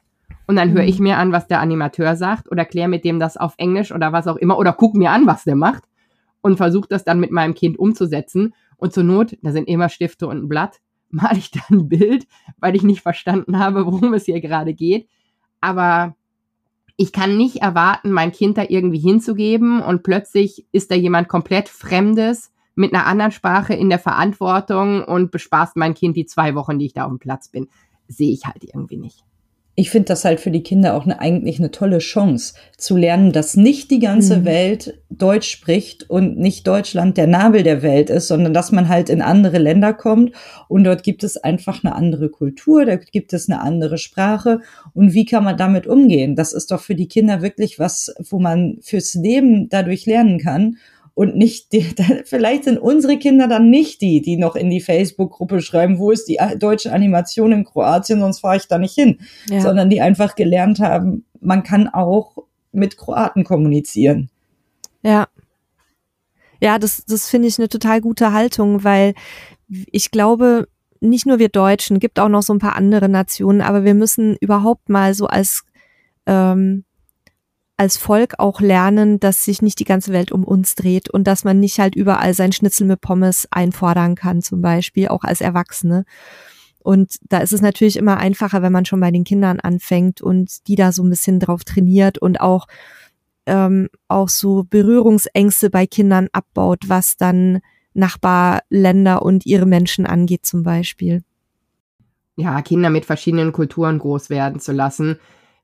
[0.45, 1.03] Und dann höre ich mhm.
[1.05, 4.27] mir an, was der Animateur sagt oder kläre mit dem das auf Englisch oder was
[4.27, 5.83] auch immer oder guck mir an, was der macht
[6.41, 8.53] und versuche das dann mit meinem Kind umzusetzen.
[8.77, 10.79] Und zur Not, da sind immer Stifte und ein Blatt,
[11.09, 12.27] male ich dann ein Bild,
[12.57, 15.07] weil ich nicht verstanden habe, worum es hier gerade geht.
[15.61, 16.15] Aber
[16.97, 21.69] ich kann nicht erwarten, mein Kind da irgendwie hinzugeben und plötzlich ist da jemand komplett
[21.69, 26.79] Fremdes mit einer anderen Sprache in der Verantwortung und bespaßt mein Kind die zwei Wochen,
[26.79, 27.67] die ich da auf dem Platz bin.
[28.07, 29.23] Sehe ich halt irgendwie nicht
[29.79, 33.31] ich finde das halt für die Kinder auch eine, eigentlich eine tolle Chance zu lernen,
[33.31, 34.45] dass nicht die ganze mhm.
[34.45, 39.07] Welt Deutsch spricht und nicht Deutschland der Nabel der Welt ist, sondern dass man halt
[39.07, 40.31] in andere Länder kommt
[40.67, 44.61] und dort gibt es einfach eine andere Kultur, da gibt es eine andere Sprache
[44.95, 46.35] und wie kann man damit umgehen?
[46.35, 50.77] Das ist doch für die Kinder wirklich was, wo man fürs Leben dadurch lernen kann
[51.17, 51.81] und nicht, die,
[52.25, 56.25] vielleicht sind unsere Kinder dann nicht die, die noch in die Facebook-Gruppe schreiben, wo ist
[56.25, 59.17] die deutsche Animation in Kroatien, sonst fahre ich da nicht hin,
[59.49, 59.61] ja.
[59.61, 62.37] sondern die einfach gelernt haben, man kann auch
[62.71, 64.29] mit Kroaten kommunizieren.
[65.01, 65.27] Ja.
[66.61, 69.15] Ja, das, das finde ich eine total gute Haltung, weil
[69.67, 70.67] ich glaube,
[70.99, 74.35] nicht nur wir Deutschen, gibt auch noch so ein paar andere Nationen, aber wir müssen
[74.39, 75.63] überhaupt mal so als
[76.27, 76.83] ähm,
[77.77, 81.43] als Volk auch lernen, dass sich nicht die ganze Welt um uns dreht und dass
[81.43, 86.03] man nicht halt überall sein Schnitzel mit Pommes einfordern kann, zum Beispiel, auch als Erwachsene.
[86.79, 90.67] Und da ist es natürlich immer einfacher, wenn man schon bei den Kindern anfängt und
[90.67, 92.65] die da so ein bisschen drauf trainiert und auch,
[93.45, 97.59] ähm, auch so Berührungsängste bei Kindern abbaut, was dann
[97.93, 101.23] Nachbarländer und ihre Menschen angeht, zum Beispiel.
[102.37, 105.19] Ja, Kinder mit verschiedenen Kulturen groß werden zu lassen,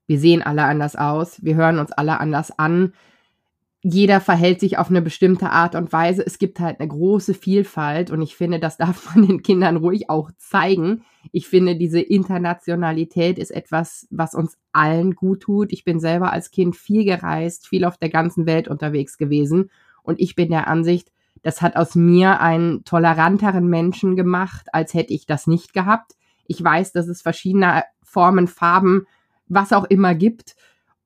[0.07, 2.93] wir sehen alle anders aus, wir hören uns alle anders an.
[3.85, 6.25] Jeder verhält sich auf eine bestimmte Art und Weise.
[6.25, 10.09] Es gibt halt eine große Vielfalt und ich finde, das darf man den Kindern ruhig
[10.09, 11.03] auch zeigen.
[11.31, 15.73] Ich finde, diese Internationalität ist etwas, was uns allen gut tut.
[15.73, 19.69] Ich bin selber als Kind viel gereist, viel auf der ganzen Welt unterwegs gewesen
[20.03, 25.13] und ich bin der Ansicht, das hat aus mir einen toleranteren Menschen gemacht, als hätte
[25.13, 26.13] ich das nicht gehabt.
[26.45, 29.07] Ich weiß, dass es verschiedene Formen, Farben,
[29.47, 30.55] was auch immer gibt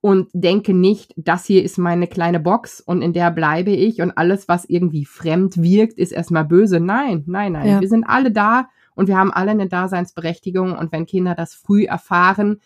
[0.02, 4.12] und denke nicht, das hier ist meine kleine Box und in der bleibe ich und
[4.12, 6.80] alles, was irgendwie fremd wirkt, ist erstmal böse.
[6.80, 7.68] Nein, nein, nein.
[7.68, 7.82] Ja.
[7.82, 11.86] Wir sind alle da und wir haben alle eine Daseinsberechtigung und wenn Kinder das früh
[11.86, 12.62] erfahren,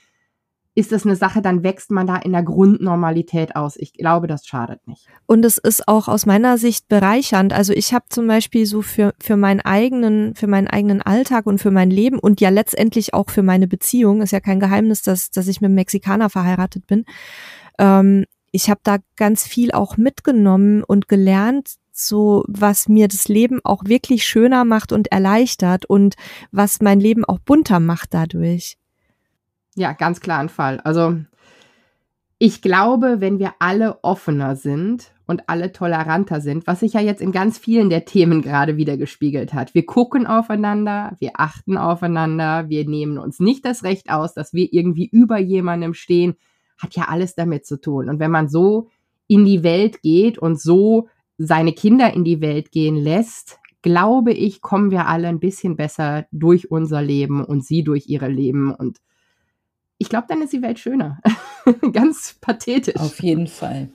[0.73, 3.75] ist es eine Sache, dann wächst man da in der Grundnormalität aus.
[3.75, 5.05] Ich glaube, das schadet nicht.
[5.25, 7.51] Und es ist auch aus meiner Sicht bereichernd.
[7.51, 11.59] Also ich habe zum Beispiel so für, für meinen eigenen, für meinen eigenen Alltag und
[11.59, 15.29] für mein Leben und ja letztendlich auch für meine Beziehung, ist ja kein Geheimnis, dass,
[15.29, 17.03] dass ich mit einem Mexikaner verheiratet bin.
[17.77, 23.59] Ähm, ich habe da ganz viel auch mitgenommen und gelernt, so was mir das Leben
[23.63, 26.15] auch wirklich schöner macht und erleichtert und
[26.51, 28.77] was mein Leben auch bunter macht dadurch.
[29.75, 30.79] Ja, ganz klar ein Fall.
[30.81, 31.17] Also
[32.43, 37.21] ich glaube, wenn wir alle offener sind und alle toleranter sind, was sich ja jetzt
[37.21, 39.75] in ganz vielen der Themen gerade wieder gespiegelt hat.
[39.75, 44.73] Wir gucken aufeinander, wir achten aufeinander, wir nehmen uns nicht das Recht aus, dass wir
[44.73, 46.35] irgendwie über jemandem stehen,
[46.79, 48.09] hat ja alles damit zu tun.
[48.09, 48.89] Und wenn man so
[49.27, 51.07] in die Welt geht und so
[51.37, 56.25] seine Kinder in die Welt gehen lässt, glaube ich, kommen wir alle ein bisschen besser
[56.31, 58.97] durch unser Leben und sie durch ihre Leben und
[60.01, 61.19] ich glaube, dann ist die Welt schöner.
[61.93, 62.95] Ganz pathetisch.
[62.95, 63.89] Auf jeden Fall.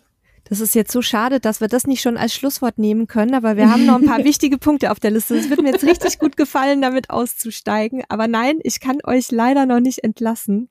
[0.44, 3.57] Das ist jetzt so schade, dass wir das nicht schon als Schlusswort nehmen können, aber
[3.57, 5.36] wir haben noch ein paar wichtige Punkte auf der Liste.
[5.36, 8.04] Es wird mir jetzt richtig gut gefallen, damit auszusteigen.
[8.09, 10.68] Aber nein, ich kann euch leider noch nicht entlassen.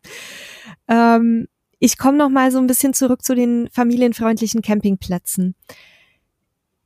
[0.88, 5.54] Ähm, ich komme noch mal so ein bisschen zurück zu den familienfreundlichen Campingplätzen.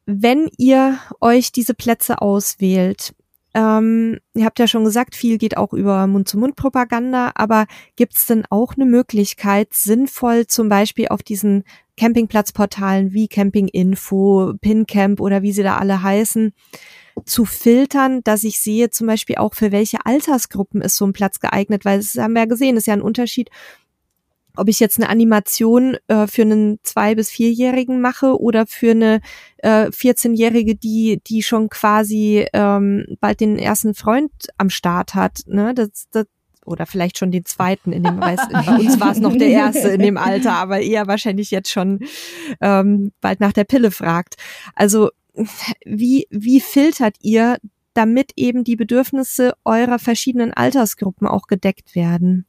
[0.08, 3.14] Wenn ihr euch diese Plätze auswählt,
[3.54, 8.44] ähm, ihr habt ja schon gesagt, viel geht auch über Mund-zu-Mund-Propaganda, aber gibt es denn
[8.50, 11.64] auch eine Möglichkeit, sinnvoll zum Beispiel auf diesen
[11.98, 16.54] Campingplatzportalen wie Camping Info, PinCamp oder wie sie da alle heißen,
[17.26, 21.40] zu filtern, dass ich sehe zum Beispiel auch für welche Altersgruppen ist so ein Platz
[21.40, 23.50] geeignet, weil das haben wir ja gesehen, ist ja ein Unterschied,
[24.60, 29.22] ob ich jetzt eine Animation äh, für einen zwei- bis vierjährigen mache oder für eine
[29.58, 35.74] äh, 14-jährige, die die schon quasi ähm, bald den ersten Freund am Start hat, ne?
[35.74, 36.26] Das, das
[36.66, 39.90] oder vielleicht schon den zweiten in dem weiß, bei uns war es noch der erste
[39.90, 42.00] in dem Alter, aber eher wahrscheinlich jetzt schon
[42.62, 44.36] ähm, bald nach der Pille fragt.
[44.76, 45.10] Also
[45.86, 47.58] wie, wie filtert ihr,
[47.94, 52.46] damit eben die Bedürfnisse eurer verschiedenen Altersgruppen auch gedeckt werden?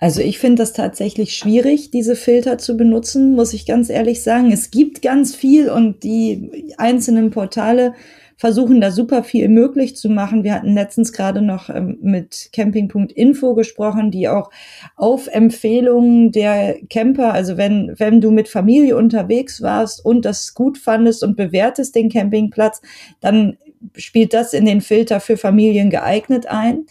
[0.00, 4.52] Also ich finde das tatsächlich schwierig, diese Filter zu benutzen, muss ich ganz ehrlich sagen.
[4.52, 7.94] Es gibt ganz viel und die einzelnen Portale
[8.36, 10.44] versuchen da super viel möglich zu machen.
[10.44, 14.50] Wir hatten letztens gerade noch ähm, mit Camping.info gesprochen, die auch
[14.94, 20.78] auf Empfehlungen der Camper, also wenn, wenn du mit Familie unterwegs warst und das gut
[20.78, 22.80] fandest und bewertest den Campingplatz,
[23.20, 23.58] dann
[23.96, 26.86] spielt das in den Filter für Familien geeignet ein.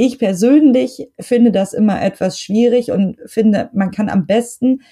[0.00, 4.82] Ich persönlich finde das immer etwas schwierig und finde, man kann am besten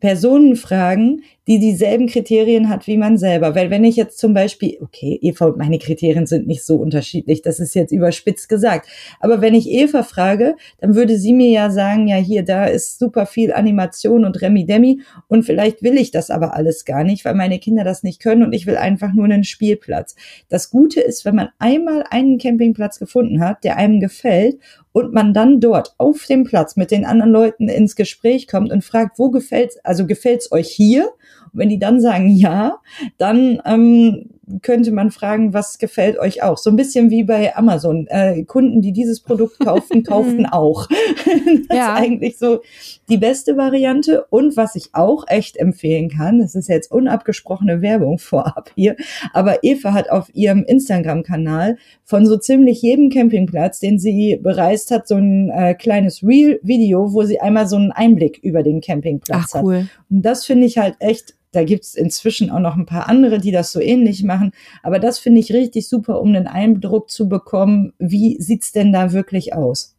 [0.00, 3.54] Personen fragen, die dieselben Kriterien hat wie man selber.
[3.54, 7.42] Weil wenn ich jetzt zum Beispiel, okay, Eva und meine Kriterien sind nicht so unterschiedlich,
[7.42, 8.88] das ist jetzt überspitzt gesagt.
[9.20, 12.98] Aber wenn ich Eva frage, dann würde sie mir ja sagen, ja hier, da ist
[12.98, 17.34] super viel Animation und Remi-Demi und vielleicht will ich das aber alles gar nicht, weil
[17.34, 20.14] meine Kinder das nicht können und ich will einfach nur einen Spielplatz.
[20.48, 24.58] Das Gute ist, wenn man einmal einen Campingplatz gefunden hat, der einem gefällt
[24.92, 28.84] und man dann dort auf dem Platz mit den anderen Leuten ins Gespräch kommt und
[28.84, 31.10] fragt, wo gefällt's, also gefällt's euch hier?
[31.54, 32.78] Und wenn die dann sagen ja,
[33.16, 34.30] dann ähm,
[34.62, 36.58] könnte man fragen, was gefällt euch auch?
[36.58, 38.06] So ein bisschen wie bei Amazon.
[38.08, 40.88] Äh, Kunden, die dieses Produkt kauften, kauften auch.
[41.68, 41.94] das ja.
[41.94, 42.60] ist eigentlich so
[43.08, 44.26] die beste Variante.
[44.30, 48.96] Und was ich auch echt empfehlen kann, das ist jetzt unabgesprochene Werbung vorab hier,
[49.32, 55.08] aber Eva hat auf ihrem Instagram-Kanal von so ziemlich jedem Campingplatz, den sie bereist hat,
[55.08, 59.62] so ein äh, kleines Real-Video, wo sie einmal so einen Einblick über den Campingplatz Ach,
[59.62, 59.82] cool.
[59.82, 59.86] hat.
[60.10, 63.52] Und das finde ich halt echt da gibt's inzwischen auch noch ein paar andere, die
[63.52, 64.52] das so ähnlich machen.
[64.82, 69.12] Aber das finde ich richtig super, um einen Eindruck zu bekommen, wie sieht's denn da
[69.12, 69.96] wirklich aus?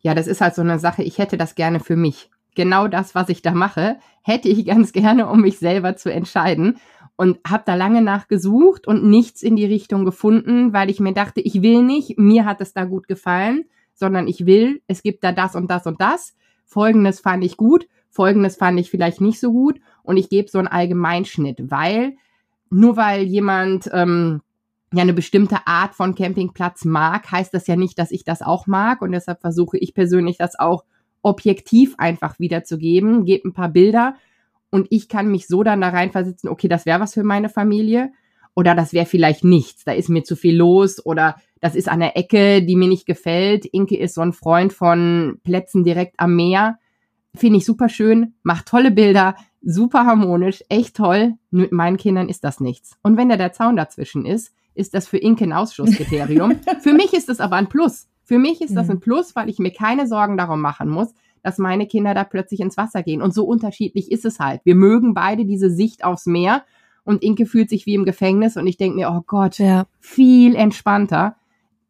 [0.00, 2.30] Ja, das ist halt so eine Sache, ich hätte das gerne für mich.
[2.54, 6.78] Genau das, was ich da mache, hätte ich ganz gerne, um mich selber zu entscheiden.
[7.16, 11.40] Und habe da lange nachgesucht und nichts in die Richtung gefunden, weil ich mir dachte,
[11.40, 15.32] ich will nicht, mir hat es da gut gefallen, sondern ich will, es gibt da
[15.32, 16.36] das und das und das.
[16.64, 20.58] Folgendes fand ich gut, folgendes fand ich vielleicht nicht so gut und ich gebe so
[20.58, 22.16] einen Allgemeinschnitt, weil
[22.70, 24.40] nur weil jemand ähm,
[24.90, 28.66] ja eine bestimmte Art von Campingplatz mag, heißt das ja nicht, dass ich das auch
[28.66, 30.84] mag und deshalb versuche ich persönlich das auch
[31.20, 34.14] objektiv einfach wiederzugeben, gebe ein paar Bilder
[34.70, 38.10] und ich kann mich so dann da reinversetzen, okay, das wäre was für meine Familie
[38.54, 42.00] oder das wäre vielleicht nichts, da ist mir zu viel los oder das ist an
[42.00, 43.66] der Ecke, die mir nicht gefällt.
[43.66, 46.78] Inke ist so ein Freund von Plätzen direkt am Meer.
[47.34, 51.34] Finde ich super schön, macht tolle Bilder, super harmonisch, echt toll.
[51.50, 52.96] Mit meinen Kindern ist das nichts.
[53.02, 56.56] Und wenn da der Zaun dazwischen ist, ist das für Inke ein Ausschlusskriterium.
[56.80, 58.08] für mich ist das aber ein Plus.
[58.24, 61.08] Für mich ist das ein Plus, weil ich mir keine Sorgen darum machen muss,
[61.42, 63.22] dass meine Kinder da plötzlich ins Wasser gehen.
[63.22, 64.60] Und so unterschiedlich ist es halt.
[64.64, 66.64] Wir mögen beide diese Sicht aufs Meer
[67.04, 69.86] und Inke fühlt sich wie im Gefängnis und ich denke mir, oh Gott, ja.
[69.98, 71.36] viel entspannter.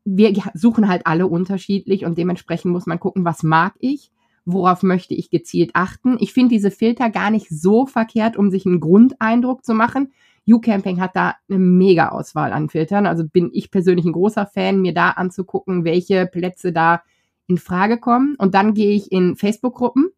[0.04, 4.12] Wir suchen halt alle unterschiedlich und dementsprechend muss man gucken, was mag ich
[4.52, 6.16] worauf möchte ich gezielt achten.
[6.20, 10.12] Ich finde diese Filter gar nicht so verkehrt, um sich einen Grundeindruck zu machen.
[10.48, 13.06] U-Camping hat da eine mega Auswahl an Filtern.
[13.06, 17.02] Also bin ich persönlich ein großer Fan, mir da anzugucken, welche Plätze da
[17.46, 18.36] in Frage kommen.
[18.38, 20.08] Und dann gehe ich in Facebook-Gruppen,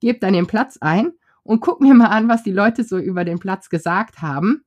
[0.00, 1.12] gebe dann den Platz ein
[1.42, 4.62] und gucke mir mal an, was die Leute so über den Platz gesagt haben.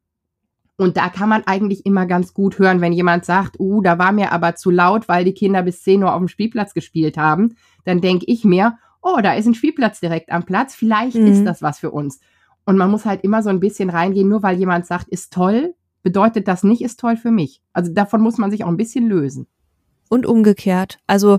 [0.76, 4.12] Und da kann man eigentlich immer ganz gut hören, wenn jemand sagt, uh, da war
[4.14, 7.56] mir aber zu laut, weil die Kinder bis 10 Uhr auf dem Spielplatz gespielt haben.
[7.84, 11.28] Dann denke ich mir, oh, da ist ein Spielplatz direkt am Platz, vielleicht mhm.
[11.28, 12.20] ist das was für uns.
[12.66, 15.74] Und man muss halt immer so ein bisschen reingehen, nur weil jemand sagt, ist toll,
[16.04, 17.62] bedeutet das nicht, ist toll für mich.
[17.74, 19.48] Also davon muss man sich auch ein bisschen lösen.
[20.10, 20.98] Und umgekehrt.
[21.06, 21.38] Also,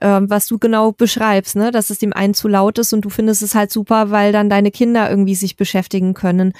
[0.00, 3.10] ähm, was du genau beschreibst, ne, dass es dem einen zu laut ist und du
[3.10, 6.52] findest es halt super, weil dann deine Kinder irgendwie sich beschäftigen können.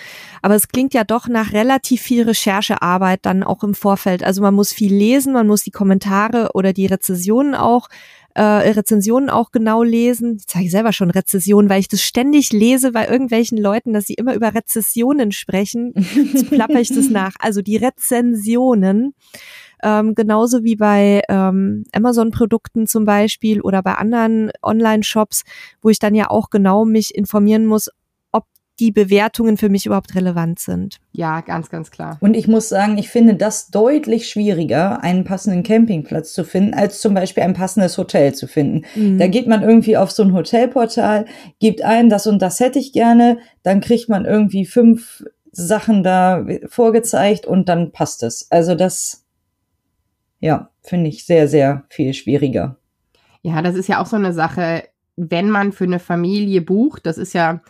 [0.42, 4.24] Aber es klingt ja doch nach relativ viel Recherchearbeit dann auch im Vorfeld.
[4.24, 7.88] Also man muss viel lesen, man muss die Kommentare oder die Rezessionen auch
[8.34, 10.36] äh, Rezensionen auch genau lesen.
[10.38, 14.14] Ich zeige selber schon Rezessionen, weil ich das ständig lese bei irgendwelchen Leuten, dass sie
[14.14, 15.92] immer über Rezessionen sprechen.
[16.14, 17.34] Jetzt plapper ich das nach.
[17.38, 19.14] Also die Rezensionen.
[19.82, 25.42] Ähm, genauso wie bei ähm, Amazon-Produkten zum Beispiel oder bei anderen Online-Shops,
[25.80, 27.88] wo ich dann ja auch genau mich informieren muss,
[28.80, 30.98] die Bewertungen für mich überhaupt relevant sind.
[31.12, 32.18] Ja, ganz, ganz klar.
[32.20, 37.00] Und ich muss sagen, ich finde das deutlich schwieriger, einen passenden Campingplatz zu finden, als
[37.00, 38.82] zum Beispiel ein passendes Hotel zu finden.
[38.94, 39.18] Mhm.
[39.18, 41.26] Da geht man irgendwie auf so ein Hotelportal,
[41.60, 45.22] gibt ein, das und das hätte ich gerne, dann kriegt man irgendwie fünf
[45.52, 48.50] Sachen da vorgezeigt und dann passt es.
[48.50, 49.21] Also das,
[50.42, 52.76] ja, finde ich sehr, sehr viel schwieriger.
[53.42, 54.82] Ja, das ist ja auch so eine Sache,
[55.16, 57.62] wenn man für eine Familie bucht, das ist ja,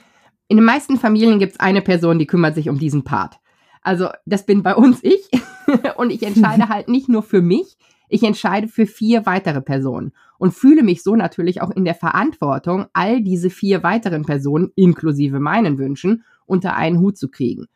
[0.48, 3.38] in den meisten Familien gibt es eine Person, die kümmert sich um diesen Part.
[3.82, 5.30] Also das bin bei uns ich
[5.96, 7.76] und ich entscheide halt nicht nur für mich,
[8.08, 12.86] ich entscheide für vier weitere Personen und fühle mich so natürlich auch in der Verantwortung,
[12.94, 17.66] all diese vier weiteren Personen, inklusive meinen Wünschen, unter einen Hut zu kriegen.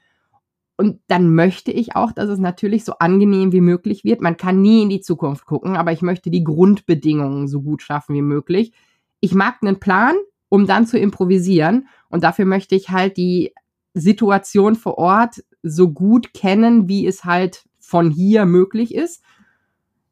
[0.77, 4.20] Und dann möchte ich auch, dass es natürlich so angenehm wie möglich wird.
[4.20, 8.14] Man kann nie in die Zukunft gucken, aber ich möchte die Grundbedingungen so gut schaffen
[8.14, 8.72] wie möglich.
[9.20, 10.14] Ich mag einen Plan,
[10.49, 11.89] um dann zu improvisieren.
[12.11, 13.55] Und dafür möchte ich halt die
[13.95, 19.22] Situation vor Ort so gut kennen, wie es halt von hier möglich ist.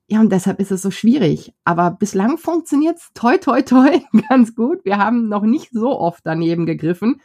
[0.06, 1.52] Ja, und deshalb ist es so schwierig.
[1.64, 4.84] Aber bislang funktioniert es toi, toi, toi ganz gut.
[4.84, 7.20] Wir haben noch nicht so oft daneben gegriffen.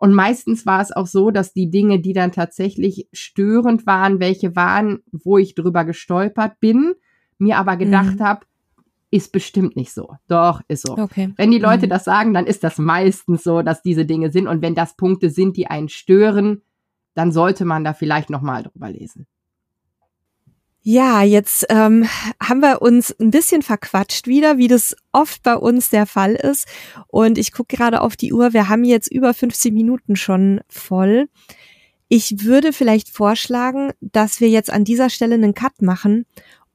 [0.00, 4.54] Und meistens war es auch so, dass die Dinge, die dann tatsächlich störend waren, welche
[4.54, 6.94] waren, wo ich drüber gestolpert bin,
[7.36, 8.24] mir aber gedacht mhm.
[8.24, 8.46] habe,
[9.10, 10.14] ist bestimmt nicht so.
[10.28, 10.96] Doch, ist so.
[10.96, 11.32] Okay.
[11.36, 11.90] Wenn die Leute mhm.
[11.90, 14.46] das sagen, dann ist das meistens so, dass diese Dinge sind.
[14.46, 16.62] Und wenn das Punkte sind, die einen stören,
[17.14, 19.26] dann sollte man da vielleicht nochmal drüber lesen.
[20.90, 22.08] Ja, jetzt ähm,
[22.42, 26.66] haben wir uns ein bisschen verquatscht wieder, wie das oft bei uns der Fall ist.
[27.08, 28.54] Und ich gucke gerade auf die Uhr.
[28.54, 31.28] Wir haben jetzt über 15 Minuten schon voll.
[32.08, 36.24] Ich würde vielleicht vorschlagen, dass wir jetzt an dieser Stelle einen Cut machen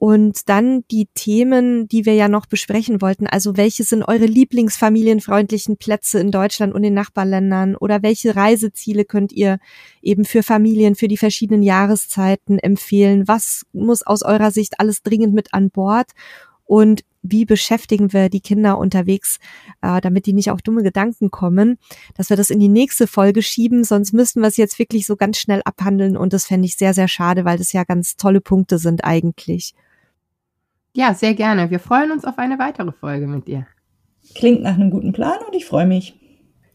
[0.04, 3.26] und dann die Themen, die wir ja noch besprechen wollten.
[3.26, 7.78] Also welche sind eure Lieblingsfamilienfreundlichen Plätze in Deutschland und in Nachbarländern?
[7.78, 9.60] Oder welche Reiseziele könnt ihr
[10.02, 13.30] eben für Familien, für die verschiedenen Jahreszeiten empfehlen?
[13.30, 16.12] Was muss aus eurer Sicht alles dringend mit an Bord?
[16.66, 19.40] Und wie beschäftigen wir die Kinder unterwegs,
[19.82, 21.78] äh, damit die nicht auf dumme Gedanken kommen,
[22.16, 25.16] dass wir das in die nächste Folge schieben, sonst müssten wir es jetzt wirklich so
[25.16, 28.42] ganz schnell abhandeln und das fände ich sehr, sehr schade, weil das ja ganz tolle
[28.42, 29.74] Punkte sind eigentlich.
[30.94, 31.72] Ja, sehr gerne.
[31.72, 33.66] Wir freuen uns auf eine weitere Folge mit dir.
[34.36, 36.20] Klingt nach einem guten Plan und ich freue mich.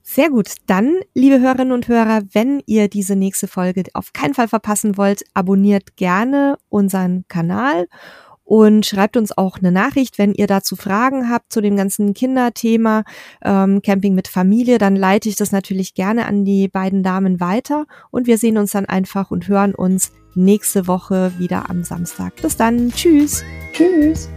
[0.03, 0.55] Sehr gut.
[0.67, 5.23] Dann, liebe Hörerinnen und Hörer, wenn ihr diese nächste Folge auf keinen Fall verpassen wollt,
[5.35, 7.87] abonniert gerne unseren Kanal
[8.43, 13.05] und schreibt uns auch eine Nachricht, wenn ihr dazu Fragen habt zu dem ganzen Kinderthema
[13.45, 17.85] ähm, Camping mit Familie, dann leite ich das natürlich gerne an die beiden Damen weiter
[18.11, 22.35] und wir sehen uns dann einfach und hören uns nächste Woche wieder am Samstag.
[22.37, 23.45] Bis dann, tschüss.
[23.73, 24.31] Tschüss.